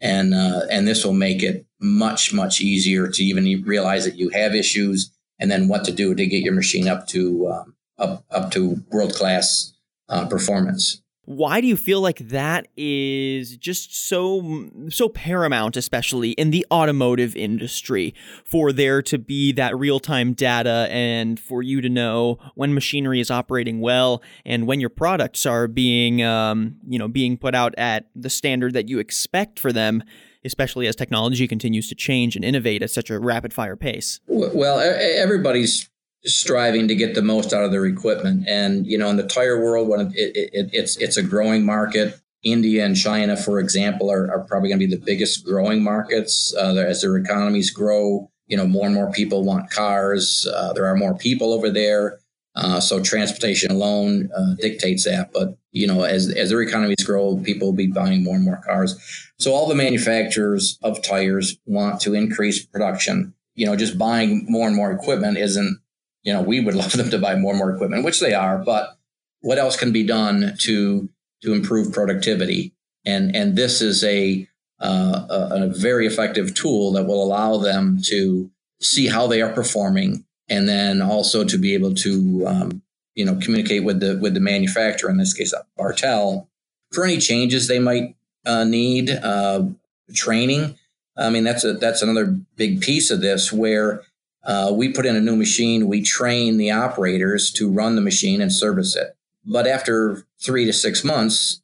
And 0.00 0.32
uh, 0.32 0.62
and 0.70 0.86
this 0.86 1.04
will 1.04 1.12
make 1.12 1.42
it 1.42 1.66
much 1.80 2.32
much 2.32 2.60
easier 2.60 3.08
to 3.08 3.24
even 3.24 3.62
realize 3.64 4.04
that 4.04 4.16
you 4.16 4.28
have 4.30 4.54
issues 4.54 5.10
and 5.40 5.50
then 5.50 5.68
what 5.68 5.84
to 5.84 5.92
do 5.92 6.14
to 6.14 6.26
get 6.26 6.42
your 6.42 6.54
machine 6.54 6.88
up 6.88 7.06
to 7.08 7.48
um, 7.48 7.74
up 7.98 8.24
up 8.30 8.50
to 8.52 8.82
world 8.90 9.14
class 9.14 9.72
uh, 10.08 10.26
performance 10.26 11.02
why 11.28 11.60
do 11.60 11.66
you 11.66 11.76
feel 11.76 12.00
like 12.00 12.16
that 12.20 12.68
is 12.74 13.58
just 13.58 14.08
so 14.08 14.66
so 14.88 15.10
paramount 15.10 15.76
especially 15.76 16.30
in 16.30 16.50
the 16.50 16.64
automotive 16.70 17.36
industry 17.36 18.14
for 18.46 18.72
there 18.72 19.02
to 19.02 19.18
be 19.18 19.52
that 19.52 19.76
real-time 19.76 20.32
data 20.32 20.88
and 20.90 21.38
for 21.38 21.62
you 21.62 21.82
to 21.82 21.90
know 21.90 22.38
when 22.54 22.72
machinery 22.72 23.20
is 23.20 23.30
operating 23.30 23.78
well 23.78 24.22
and 24.46 24.66
when 24.66 24.80
your 24.80 24.88
products 24.88 25.44
are 25.44 25.68
being 25.68 26.22
um, 26.22 26.76
you 26.88 26.98
know 26.98 27.08
being 27.08 27.36
put 27.36 27.54
out 27.54 27.74
at 27.76 28.08
the 28.16 28.30
standard 28.30 28.72
that 28.72 28.88
you 28.88 28.98
expect 28.98 29.58
for 29.58 29.70
them 29.70 30.02
especially 30.46 30.86
as 30.86 30.96
technology 30.96 31.46
continues 31.46 31.90
to 31.90 31.94
change 31.94 32.36
and 32.36 32.44
innovate 32.44 32.82
at 32.82 32.90
such 32.90 33.10
a 33.10 33.18
rapid 33.18 33.52
fire 33.52 33.76
pace? 33.76 34.18
Well 34.28 34.80
everybody's 34.80 35.90
striving 36.24 36.88
to 36.88 36.94
get 36.94 37.14
the 37.14 37.22
most 37.22 37.52
out 37.52 37.64
of 37.64 37.70
their 37.70 37.86
equipment. 37.86 38.46
And 38.48 38.86
you 38.86 38.98
know, 38.98 39.08
in 39.08 39.16
the 39.16 39.26
tire 39.26 39.62
world, 39.62 39.88
when 39.88 40.00
it, 40.00 40.12
it, 40.14 40.70
it's 40.72 40.96
it's 40.96 41.16
a 41.16 41.22
growing 41.22 41.64
market. 41.64 42.20
India 42.44 42.84
and 42.84 42.96
China, 42.96 43.36
for 43.36 43.58
example, 43.58 44.10
are, 44.12 44.30
are 44.30 44.44
probably 44.44 44.68
going 44.68 44.78
to 44.78 44.86
be 44.86 44.94
the 44.94 45.04
biggest 45.04 45.44
growing 45.44 45.82
markets 45.82 46.54
uh, 46.56 46.74
as 46.76 47.02
their 47.02 47.16
economies 47.16 47.70
grow. 47.70 48.30
You 48.46 48.56
know, 48.56 48.66
more 48.66 48.86
and 48.86 48.94
more 48.94 49.10
people 49.10 49.42
want 49.42 49.70
cars. 49.70 50.46
Uh, 50.54 50.72
there 50.72 50.86
are 50.86 50.96
more 50.96 51.16
people 51.16 51.52
over 51.52 51.68
there. 51.68 52.20
Uh, 52.54 52.80
so 52.80 53.00
transportation 53.00 53.70
alone 53.70 54.30
uh, 54.36 54.54
dictates 54.60 55.04
that. 55.04 55.32
But 55.32 55.56
you 55.72 55.86
know, 55.86 56.02
as 56.02 56.30
as 56.30 56.50
their 56.50 56.62
economies 56.62 57.04
grow, 57.04 57.36
people 57.38 57.68
will 57.68 57.76
be 57.76 57.86
buying 57.86 58.24
more 58.24 58.36
and 58.36 58.44
more 58.44 58.60
cars. 58.64 58.98
So 59.38 59.52
all 59.52 59.68
the 59.68 59.74
manufacturers 59.74 60.78
of 60.82 61.02
tires 61.02 61.56
want 61.66 62.00
to 62.02 62.14
increase 62.14 62.64
production. 62.64 63.34
You 63.54 63.66
know, 63.66 63.76
just 63.76 63.98
buying 63.98 64.46
more 64.48 64.66
and 64.66 64.76
more 64.76 64.92
equipment 64.92 65.38
isn't 65.38 65.80
you 66.22 66.32
know, 66.32 66.42
we 66.42 66.60
would 66.60 66.74
love 66.82 66.92
them 66.92 67.10
to 67.10 67.18
buy 67.18 67.34
more 67.36 67.52
and 67.52 67.58
more 67.58 67.74
equipment, 67.74 68.04
which 68.04 68.20
they 68.20 68.34
are, 68.34 68.58
but 68.58 68.98
what 69.40 69.58
else 69.58 69.76
can 69.76 69.92
be 69.92 70.04
done 70.04 70.54
to 70.58 71.08
to 71.42 71.52
improve 71.52 71.92
productivity? 71.92 72.72
And 73.04 73.34
and 73.34 73.56
this 73.56 73.80
is 73.80 74.02
a 74.04 74.48
uh, 74.80 75.26
a, 75.30 75.64
a 75.64 75.66
very 75.68 76.06
effective 76.06 76.54
tool 76.54 76.92
that 76.92 77.04
will 77.04 77.22
allow 77.22 77.58
them 77.58 77.98
to 78.06 78.50
see 78.80 79.08
how 79.08 79.26
they 79.26 79.42
are 79.42 79.52
performing, 79.52 80.24
and 80.48 80.68
then 80.68 81.02
also 81.02 81.44
to 81.44 81.58
be 81.58 81.74
able 81.74 81.94
to 81.94 82.44
um, 82.46 82.82
you 83.14 83.24
know 83.24 83.36
communicate 83.36 83.84
with 83.84 84.00
the 84.00 84.18
with 84.18 84.34
the 84.34 84.40
manufacturer, 84.40 85.10
in 85.10 85.16
this 85.16 85.34
case, 85.34 85.54
Bartell, 85.76 86.48
for 86.92 87.04
any 87.04 87.18
changes 87.18 87.68
they 87.68 87.78
might 87.78 88.16
uh, 88.44 88.64
need. 88.64 89.10
Uh, 89.10 89.66
training. 90.14 90.76
I 91.16 91.30
mean, 91.30 91.44
that's 91.44 91.64
a 91.64 91.74
that's 91.74 92.02
another 92.02 92.26
big 92.56 92.80
piece 92.80 93.10
of 93.10 93.20
this 93.20 93.52
where 93.52 94.02
uh, 94.48 94.72
we 94.72 94.90
put 94.90 95.04
in 95.04 95.14
a 95.14 95.20
new 95.20 95.36
machine, 95.36 95.88
we 95.88 96.02
train 96.02 96.56
the 96.56 96.70
operators 96.70 97.52
to 97.52 97.70
run 97.70 97.96
the 97.96 98.00
machine 98.00 98.40
and 98.40 98.50
service 98.50 98.96
it. 98.96 99.14
But 99.44 99.66
after 99.66 100.26
three 100.42 100.64
to 100.64 100.72
six 100.72 101.04
months, 101.04 101.60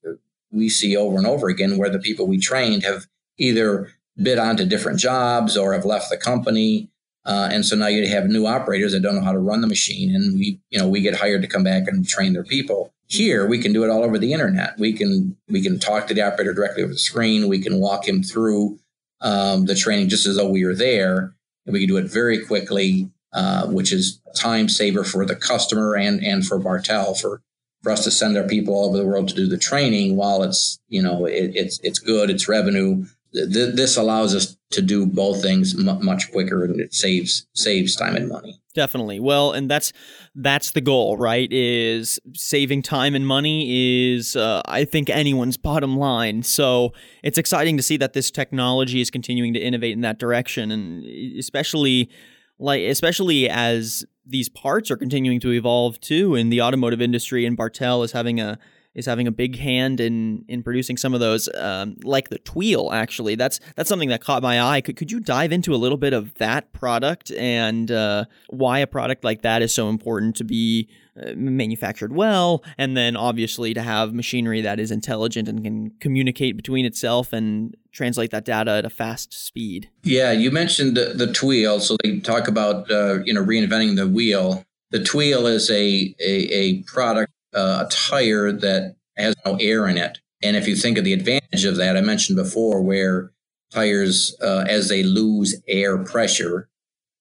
we 0.52 0.68
see 0.68 0.94
over 0.94 1.16
and 1.16 1.26
over 1.26 1.48
again 1.48 1.78
where 1.78 1.88
the 1.88 1.98
people 1.98 2.26
we 2.26 2.38
trained 2.38 2.84
have 2.84 3.06
either 3.38 3.90
bid 4.22 4.38
onto 4.38 4.66
different 4.66 5.00
jobs 5.00 5.56
or 5.56 5.72
have 5.72 5.86
left 5.86 6.10
the 6.10 6.18
company. 6.18 6.90
Uh, 7.24 7.48
and 7.50 7.64
so 7.64 7.74
now 7.74 7.86
you 7.86 8.06
have 8.06 8.26
new 8.26 8.46
operators 8.46 8.92
that 8.92 9.00
don't 9.00 9.14
know 9.14 9.24
how 9.24 9.32
to 9.32 9.38
run 9.38 9.62
the 9.62 9.66
machine, 9.66 10.14
and 10.14 10.38
we, 10.38 10.60
you 10.68 10.78
know, 10.78 10.86
we 10.86 11.00
get 11.00 11.16
hired 11.16 11.40
to 11.40 11.48
come 11.48 11.64
back 11.64 11.88
and 11.88 12.06
train 12.06 12.34
their 12.34 12.44
people. 12.44 12.92
Here, 13.06 13.46
we 13.46 13.58
can 13.58 13.72
do 13.72 13.82
it 13.82 13.88
all 13.88 14.04
over 14.04 14.18
the 14.18 14.34
internet. 14.34 14.78
We 14.78 14.92
can 14.92 15.34
we 15.48 15.62
can 15.62 15.78
talk 15.78 16.06
to 16.08 16.14
the 16.14 16.20
operator 16.20 16.52
directly 16.52 16.82
over 16.82 16.92
the 16.92 16.98
screen. 16.98 17.48
We 17.48 17.62
can 17.62 17.80
walk 17.80 18.06
him 18.06 18.22
through 18.22 18.78
um, 19.22 19.64
the 19.64 19.74
training 19.74 20.10
just 20.10 20.26
as 20.26 20.36
though 20.36 20.50
we 20.50 20.66
were 20.66 20.74
there, 20.74 21.34
and 21.66 21.72
we 21.72 21.80
can 21.80 21.88
do 21.88 21.96
it 21.96 22.10
very 22.10 22.44
quickly, 22.44 23.10
uh, 23.32 23.66
which 23.66 23.92
is 23.92 24.20
time 24.34 24.68
saver 24.68 25.04
for 25.04 25.24
the 25.24 25.36
customer 25.36 25.94
and 25.94 26.22
and 26.22 26.46
for 26.46 26.58
Bartell 26.58 27.14
for 27.14 27.42
for 27.82 27.92
us 27.92 28.04
to 28.04 28.10
send 28.10 28.36
our 28.36 28.44
people 28.44 28.74
all 28.74 28.88
over 28.88 28.96
the 28.96 29.06
world 29.06 29.28
to 29.28 29.34
do 29.34 29.46
the 29.46 29.58
training 29.58 30.16
while 30.16 30.42
it's 30.42 30.80
you 30.88 31.02
know 31.02 31.26
it, 31.26 31.52
it's 31.54 31.78
it's 31.82 31.98
good, 31.98 32.30
it's 32.30 32.48
revenue. 32.48 33.04
Th- 33.34 33.74
this 33.74 33.96
allows 33.96 34.34
us 34.34 34.56
to 34.70 34.82
do 34.82 35.06
both 35.06 35.42
things 35.42 35.74
m- 35.78 36.04
much 36.04 36.30
quicker, 36.30 36.64
and 36.64 36.80
it 36.80 36.94
saves 36.94 37.46
saves 37.54 37.96
time 37.96 38.16
and 38.16 38.28
money. 38.28 38.60
Definitely. 38.74 39.20
Well, 39.20 39.52
and 39.52 39.70
that's 39.70 39.92
that's 40.34 40.72
the 40.72 40.80
goal, 40.80 41.16
right? 41.16 41.48
Is 41.52 42.18
saving 42.34 42.82
time 42.82 43.14
and 43.14 43.26
money 43.26 44.14
is 44.14 44.34
uh, 44.34 44.62
I 44.66 44.84
think 44.84 45.08
anyone's 45.08 45.56
bottom 45.56 45.96
line. 45.96 46.42
So 46.42 46.92
it's 47.22 47.38
exciting 47.38 47.76
to 47.76 47.82
see 47.82 47.96
that 47.98 48.12
this 48.12 48.30
technology 48.30 49.00
is 49.00 49.10
continuing 49.10 49.54
to 49.54 49.60
innovate 49.60 49.92
in 49.92 50.00
that 50.00 50.18
direction, 50.18 50.70
and 50.70 51.04
especially 51.38 52.10
like 52.58 52.82
especially 52.82 53.48
as 53.48 54.04
these 54.26 54.48
parts 54.48 54.90
are 54.90 54.96
continuing 54.96 55.38
to 55.40 55.52
evolve 55.52 56.00
too 56.00 56.34
in 56.34 56.50
the 56.50 56.60
automotive 56.60 57.00
industry, 57.00 57.46
and 57.46 57.56
Bartell 57.56 58.02
is 58.02 58.12
having 58.12 58.40
a 58.40 58.58
is 58.94 59.06
having 59.06 59.26
a 59.26 59.32
big 59.32 59.58
hand 59.58 60.00
in 60.00 60.44
in 60.48 60.62
producing 60.62 60.96
some 60.96 61.14
of 61.14 61.20
those, 61.20 61.48
um, 61.54 61.96
like 62.02 62.28
the 62.28 62.38
Tweel. 62.38 62.92
Actually, 62.92 63.34
that's 63.34 63.60
that's 63.76 63.88
something 63.88 64.08
that 64.08 64.20
caught 64.20 64.42
my 64.42 64.60
eye. 64.60 64.80
Could 64.80 64.96
could 64.96 65.10
you 65.10 65.20
dive 65.20 65.52
into 65.52 65.74
a 65.74 65.76
little 65.76 65.98
bit 65.98 66.12
of 66.12 66.34
that 66.34 66.72
product 66.72 67.30
and 67.32 67.90
uh, 67.90 68.24
why 68.48 68.78
a 68.78 68.86
product 68.86 69.24
like 69.24 69.42
that 69.42 69.62
is 69.62 69.72
so 69.72 69.88
important 69.88 70.36
to 70.36 70.44
be 70.44 70.88
uh, 71.20 71.32
manufactured 71.36 72.12
well, 72.12 72.62
and 72.78 72.96
then 72.96 73.16
obviously 73.16 73.74
to 73.74 73.82
have 73.82 74.14
machinery 74.14 74.60
that 74.60 74.80
is 74.80 74.90
intelligent 74.90 75.48
and 75.48 75.62
can 75.62 75.90
communicate 76.00 76.56
between 76.56 76.84
itself 76.84 77.32
and 77.32 77.76
translate 77.92 78.30
that 78.30 78.44
data 78.44 78.72
at 78.72 78.84
a 78.84 78.90
fast 78.90 79.32
speed. 79.32 79.88
Yeah, 80.02 80.32
you 80.32 80.50
mentioned 80.50 80.96
the, 80.96 81.14
the 81.14 81.26
Tweel, 81.32 81.80
so 81.80 81.96
they 82.02 82.20
talk 82.20 82.48
about 82.48 82.90
uh, 82.90 83.20
you 83.24 83.34
know 83.34 83.44
reinventing 83.44 83.96
the 83.96 84.08
wheel. 84.08 84.64
The 84.90 85.00
Tweel 85.00 85.46
is 85.46 85.70
a 85.70 86.14
a, 86.20 86.48
a 86.52 86.82
product 86.82 87.33
uh, 87.54 87.84
a 87.86 87.88
tire 87.90 88.52
that 88.52 88.96
has 89.16 89.34
no 89.44 89.56
air 89.56 89.86
in 89.86 89.98
it. 89.98 90.18
And 90.42 90.56
if 90.56 90.68
you 90.68 90.76
think 90.76 90.98
of 90.98 91.04
the 91.04 91.12
advantage 91.12 91.64
of 91.64 91.76
that, 91.76 91.96
I 91.96 92.00
mentioned 92.00 92.36
before 92.36 92.82
where 92.82 93.32
tires, 93.72 94.36
uh, 94.42 94.64
as 94.68 94.88
they 94.88 95.02
lose 95.02 95.56
air 95.66 95.98
pressure, 95.98 96.68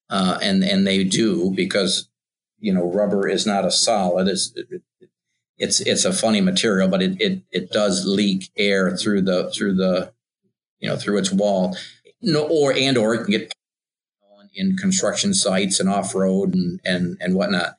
uh, 0.10 0.38
and 0.41 0.63
and 0.63 0.86
they 0.86 1.04
do 1.04 1.52
because 1.56 2.10
you 2.60 2.74
know 2.74 2.91
rubber 2.91 3.28
is 3.28 3.48
not 3.48 3.65
a 3.65 3.72
solid. 3.72 4.28
It's 4.28 4.54
it's 5.58 5.80
it's 5.80 6.06
a 6.06 6.13
funny 6.13 6.41
material, 6.41 6.88
but 6.88 7.02
it 7.02 7.19
it 7.22 7.41
it 7.52 7.72
does 7.72 8.06
leak 8.06 8.52
air 8.58 8.96
through 8.96 9.22
the 9.22 9.50
through 9.52 9.76
the 9.76 10.12
you 10.80 10.89
know 10.89 10.98
through 10.98 11.17
its 11.17 11.32
wall. 11.32 11.78
No, 12.22 12.48
or 12.48 12.74
and 12.74 12.98
or 12.98 13.15
it 13.15 13.24
can 13.24 13.32
get 13.32 13.54
in 14.56 14.78
construction 14.78 15.34
sites 15.34 15.80
and 15.80 15.89
off 15.89 16.13
road 16.13 16.54
and 16.54 16.80
and 16.86 17.17
and 17.22 17.36
whatnot. 17.36 17.78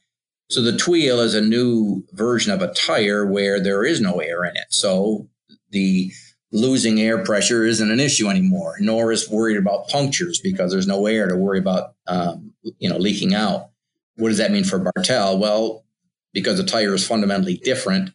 So 0.54 0.62
the 0.62 0.76
Tweel 0.76 1.18
is 1.18 1.34
a 1.34 1.40
new 1.40 2.04
version 2.12 2.52
of 2.52 2.62
a 2.62 2.72
tire 2.74 3.26
where 3.26 3.58
there 3.58 3.84
is 3.84 4.00
no 4.00 4.20
air 4.20 4.44
in 4.44 4.56
it. 4.56 4.66
So 4.68 5.28
the 5.70 6.12
losing 6.52 7.00
air 7.00 7.24
pressure 7.24 7.64
isn't 7.64 7.90
an 7.90 7.98
issue 7.98 8.28
anymore, 8.28 8.76
nor 8.78 9.10
is 9.10 9.28
worried 9.28 9.56
about 9.56 9.88
punctures 9.88 10.38
because 10.38 10.70
there's 10.70 10.86
no 10.86 11.06
air 11.06 11.26
to 11.26 11.34
worry 11.34 11.58
about, 11.58 11.94
um, 12.06 12.52
you 12.78 12.88
know, 12.88 12.98
leaking 12.98 13.34
out. 13.34 13.70
What 14.14 14.28
does 14.28 14.38
that 14.38 14.52
mean 14.52 14.62
for 14.62 14.78
Bartell? 14.78 15.38
Well, 15.38 15.84
because 16.32 16.58
the 16.58 16.64
tire 16.64 16.94
is 16.94 17.04
fundamentally 17.04 17.56
different, 17.56 18.10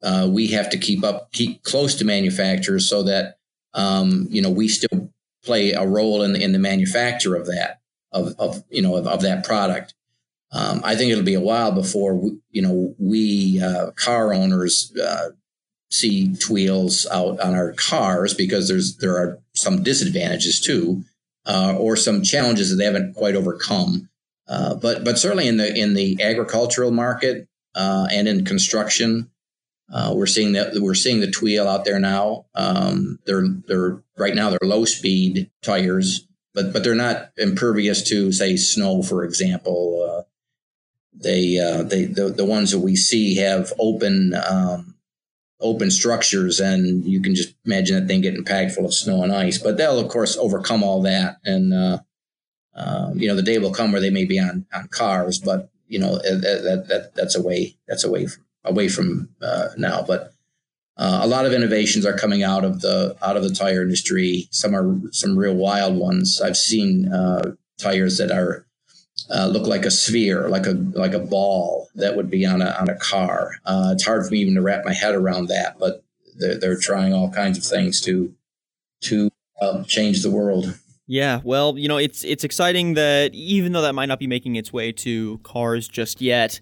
uh, 0.00 0.28
we 0.30 0.46
have 0.46 0.70
to 0.70 0.78
keep 0.78 1.02
up, 1.02 1.32
keep 1.32 1.64
close 1.64 1.96
to 1.96 2.04
manufacturers 2.04 2.88
so 2.88 3.02
that, 3.02 3.38
um, 3.74 4.28
you 4.30 4.40
know, 4.40 4.50
we 4.50 4.68
still 4.68 5.12
play 5.42 5.72
a 5.72 5.84
role 5.84 6.22
in, 6.22 6.36
in 6.36 6.52
the 6.52 6.60
manufacture 6.60 7.34
of 7.34 7.46
that, 7.46 7.80
of, 8.12 8.32
of 8.38 8.62
you 8.70 8.80
know, 8.80 8.94
of, 8.94 9.08
of 9.08 9.22
that 9.22 9.42
product. 9.44 9.94
Um, 10.52 10.80
I 10.84 10.96
think 10.96 11.12
it'll 11.12 11.24
be 11.24 11.34
a 11.34 11.40
while 11.40 11.70
before 11.70 12.14
we, 12.14 12.38
you 12.50 12.62
know 12.62 12.94
we 12.98 13.60
uh, 13.62 13.92
car 13.92 14.34
owners 14.34 14.92
uh, 14.96 15.30
see 15.90 16.28
Tweels 16.28 17.06
out 17.10 17.38
on 17.40 17.54
our 17.54 17.72
cars 17.72 18.34
because 18.34 18.68
there's 18.68 18.96
there 18.96 19.16
are 19.16 19.38
some 19.54 19.82
disadvantages 19.82 20.60
too, 20.60 21.04
uh, 21.46 21.74
or 21.78 21.96
some 21.96 22.22
challenges 22.22 22.70
that 22.70 22.76
they 22.76 22.84
haven't 22.84 23.14
quite 23.14 23.36
overcome. 23.36 24.08
Uh, 24.48 24.74
but 24.74 25.04
but 25.04 25.18
certainly 25.18 25.46
in 25.46 25.56
the 25.56 25.72
in 25.72 25.94
the 25.94 26.20
agricultural 26.20 26.90
market 26.90 27.46
uh, 27.76 28.08
and 28.10 28.26
in 28.26 28.44
construction, 28.44 29.30
uh, 29.92 30.12
we're 30.14 30.26
seeing 30.26 30.52
that 30.52 30.72
we're 30.80 30.94
seeing 30.94 31.20
the 31.20 31.30
Tweel 31.30 31.68
out 31.68 31.84
there 31.84 32.00
now. 32.00 32.46
Um, 32.56 33.20
they're 33.24 33.46
they're 33.68 34.02
right 34.18 34.34
now 34.34 34.50
they're 34.50 34.58
low 34.62 34.84
speed 34.84 35.48
tires, 35.62 36.26
but 36.54 36.72
but 36.72 36.82
they're 36.82 36.96
not 36.96 37.30
impervious 37.36 38.02
to 38.08 38.32
say 38.32 38.56
snow, 38.56 39.04
for 39.04 39.22
example 39.22 40.26
they 41.12 41.58
uh, 41.58 41.82
they 41.82 42.04
the, 42.04 42.28
the 42.28 42.44
ones 42.44 42.70
that 42.70 42.80
we 42.80 42.96
see 42.96 43.36
have 43.36 43.72
open 43.78 44.34
um, 44.34 44.94
open 45.60 45.90
structures, 45.90 46.60
and 46.60 47.04
you 47.04 47.20
can 47.20 47.34
just 47.34 47.54
imagine 47.64 47.98
that 47.98 48.06
thing 48.06 48.20
getting 48.20 48.44
packed 48.44 48.72
full 48.72 48.86
of 48.86 48.94
snow 48.94 49.22
and 49.22 49.32
ice. 49.32 49.58
But 49.58 49.76
they'll 49.76 49.98
of 49.98 50.08
course 50.08 50.36
overcome 50.36 50.82
all 50.82 51.02
that, 51.02 51.36
and 51.44 51.74
uh, 51.74 51.98
uh, 52.74 53.10
you 53.14 53.28
know 53.28 53.36
the 53.36 53.42
day 53.42 53.58
will 53.58 53.72
come 53.72 53.92
where 53.92 54.00
they 54.00 54.10
may 54.10 54.24
be 54.24 54.38
on 54.38 54.66
on 54.72 54.88
cars, 54.88 55.38
but 55.38 55.70
you 55.88 55.98
know 55.98 56.16
that, 56.16 56.62
that, 56.64 56.88
that 56.88 57.14
that's 57.14 57.34
away 57.34 57.76
that's 57.88 58.04
away 58.04 58.26
from, 58.26 58.44
away 58.64 58.88
from 58.88 59.28
uh, 59.42 59.68
now, 59.76 60.02
but. 60.02 60.32
Uh, 60.96 61.20
a 61.22 61.26
lot 61.26 61.46
of 61.46 61.54
innovations 61.54 62.04
are 62.04 62.12
coming 62.12 62.42
out 62.42 62.62
of 62.62 62.82
the 62.82 63.16
out 63.22 63.34
of 63.34 63.42
the 63.42 63.54
tire 63.54 63.80
industry. 63.80 64.46
Some 64.50 64.76
are 64.76 65.00
some 65.12 65.38
real 65.38 65.54
wild 65.54 65.96
ones. 65.96 66.42
I've 66.42 66.58
seen 66.58 67.10
uh, 67.10 67.52
tires 67.78 68.18
that 68.18 68.30
are 68.30 68.66
uh, 69.28 69.46
look 69.46 69.66
like 69.66 69.84
a 69.84 69.90
sphere, 69.90 70.48
like 70.48 70.66
a 70.66 70.72
like 70.92 71.14
a 71.14 71.18
ball 71.18 71.88
that 71.94 72.16
would 72.16 72.30
be 72.30 72.46
on 72.46 72.62
a 72.62 72.70
on 72.80 72.88
a 72.88 72.96
car. 72.96 73.52
Uh, 73.64 73.90
it's 73.92 74.04
hard 74.04 74.24
for 74.24 74.32
me 74.32 74.38
even 74.38 74.54
to 74.54 74.62
wrap 74.62 74.84
my 74.84 74.94
head 74.94 75.14
around 75.14 75.48
that, 75.48 75.78
but 75.78 76.04
they're, 76.36 76.58
they're 76.58 76.78
trying 76.78 77.12
all 77.12 77.30
kinds 77.30 77.58
of 77.58 77.64
things 77.64 78.00
to 78.02 78.34
to 79.02 79.30
um, 79.60 79.84
change 79.84 80.22
the 80.22 80.30
world. 80.30 80.78
Yeah, 81.06 81.40
well, 81.42 81.76
you 81.76 81.88
know, 81.88 81.96
it's 81.96 82.24
it's 82.24 82.44
exciting 82.44 82.94
that 82.94 83.34
even 83.34 83.72
though 83.72 83.82
that 83.82 83.94
might 83.94 84.06
not 84.06 84.18
be 84.18 84.26
making 84.26 84.56
its 84.56 84.72
way 84.72 84.92
to 84.92 85.38
cars 85.38 85.88
just 85.88 86.20
yet, 86.20 86.60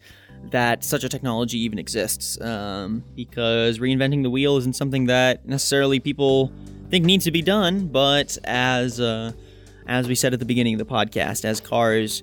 that 0.51 0.85
such 0.85 1.05
a 1.05 1.09
technology 1.09 1.59
even 1.59 1.79
exists. 1.79 2.41
Um, 2.41 3.05
because 3.15 3.79
reinventing 3.79 4.23
the 4.23 4.31
wheel 4.31 4.57
isn't 4.57 4.77
something 4.77 5.07
that 5.07 5.47
necessarily 5.47 6.01
people 6.01 6.53
think 6.91 7.05
needs 7.05 7.25
to 7.25 7.31
be 7.31 7.43
done, 7.43 7.89
but 7.89 8.39
as 8.45 9.01
uh, 9.01 9.33
as 9.87 10.09
we 10.09 10.15
said 10.15 10.33
at 10.33 10.39
the 10.39 10.47
beginning 10.47 10.75
of 10.75 10.79
the 10.79 10.87
podcast, 10.87 11.45
as 11.45 11.61
cars 11.61 12.23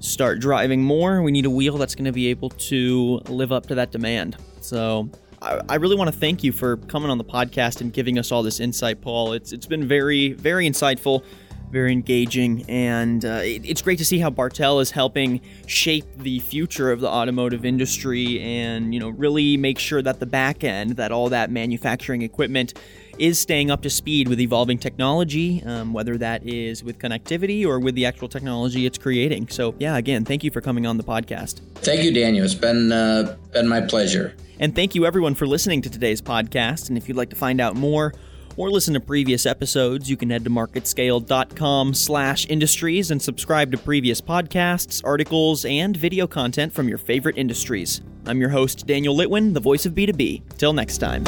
start 0.00 0.40
driving 0.40 0.82
more, 0.82 1.22
we 1.22 1.30
need 1.30 1.46
a 1.46 1.50
wheel 1.50 1.78
that's 1.78 1.94
going 1.94 2.06
to 2.06 2.12
be 2.12 2.28
able 2.28 2.50
to 2.50 3.20
live 3.28 3.52
up 3.52 3.66
to 3.66 3.74
that 3.76 3.92
demand. 3.92 4.36
So 4.60 5.08
I, 5.42 5.60
I 5.68 5.74
really 5.76 5.96
want 5.96 6.12
to 6.12 6.18
thank 6.18 6.42
you 6.42 6.52
for 6.52 6.76
coming 6.76 7.10
on 7.10 7.18
the 7.18 7.24
podcast 7.24 7.80
and 7.80 7.92
giving 7.92 8.18
us 8.18 8.32
all 8.32 8.42
this 8.42 8.60
insight, 8.60 9.00
Paul. 9.00 9.32
It's 9.32 9.52
it's 9.52 9.66
been 9.66 9.86
very 9.86 10.32
very 10.32 10.68
insightful, 10.68 11.22
very 11.70 11.92
engaging, 11.92 12.64
and 12.68 13.24
uh, 13.24 13.40
it, 13.42 13.64
it's 13.64 13.82
great 13.82 13.98
to 13.98 14.04
see 14.04 14.18
how 14.18 14.30
Bartell 14.30 14.80
is 14.80 14.90
helping 14.90 15.40
shape 15.66 16.04
the 16.16 16.40
future 16.40 16.90
of 16.90 17.00
the 17.00 17.08
automotive 17.08 17.64
industry, 17.64 18.40
and 18.40 18.92
you 18.92 19.00
know 19.00 19.08
really 19.08 19.56
make 19.56 19.78
sure 19.78 20.02
that 20.02 20.20
the 20.20 20.26
back 20.26 20.64
end, 20.64 20.96
that 20.96 21.12
all 21.12 21.28
that 21.28 21.50
manufacturing 21.50 22.22
equipment 22.22 22.74
is 23.18 23.38
staying 23.38 23.70
up 23.70 23.82
to 23.82 23.90
speed 23.90 24.28
with 24.28 24.40
evolving 24.40 24.78
technology, 24.78 25.62
um, 25.64 25.92
whether 25.92 26.16
that 26.16 26.46
is 26.46 26.82
with 26.82 26.98
connectivity 26.98 27.66
or 27.66 27.78
with 27.78 27.94
the 27.94 28.06
actual 28.06 28.28
technology 28.28 28.86
it's 28.86 28.96
creating. 28.96 29.46
So, 29.48 29.74
yeah, 29.78 29.98
again, 29.98 30.24
thank 30.24 30.42
you 30.42 30.50
for 30.50 30.62
coming 30.62 30.86
on 30.86 30.96
the 30.96 31.04
podcast. 31.04 31.60
Thank 31.76 32.02
you, 32.02 32.12
Daniel. 32.12 32.44
It's 32.44 32.54
been 32.54 32.90
uh, 32.90 33.36
been 33.52 33.68
my 33.68 33.82
pleasure. 33.82 34.34
And 34.58 34.74
thank 34.74 34.94
you, 34.94 35.06
everyone, 35.06 35.34
for 35.34 35.46
listening 35.46 35.82
to 35.82 35.90
today's 35.90 36.20
podcast. 36.20 36.88
And 36.88 36.98
if 36.98 37.08
you'd 37.08 37.16
like 37.16 37.30
to 37.30 37.36
find 37.36 37.60
out 37.60 37.76
more 37.76 38.14
or 38.56 38.70
listen 38.70 38.94
to 38.94 39.00
previous 39.00 39.46
episodes, 39.46 40.10
you 40.10 40.16
can 40.16 40.30
head 40.30 40.44
to 40.44 40.50
marketscale.com 40.50 41.94
slash 41.94 42.46
industries 42.48 43.10
and 43.10 43.20
subscribe 43.20 43.72
to 43.72 43.78
previous 43.78 44.20
podcasts, 44.20 45.02
articles, 45.04 45.64
and 45.64 45.96
video 45.96 46.26
content 46.26 46.72
from 46.72 46.88
your 46.88 46.98
favorite 46.98 47.38
industries. 47.38 48.00
I'm 48.26 48.40
your 48.40 48.50
host, 48.50 48.86
Daniel 48.86 49.16
Litwin, 49.16 49.54
the 49.54 49.60
voice 49.60 49.86
of 49.86 49.94
B2B. 49.94 50.58
Till 50.58 50.72
next 50.72 50.98
time. 50.98 51.24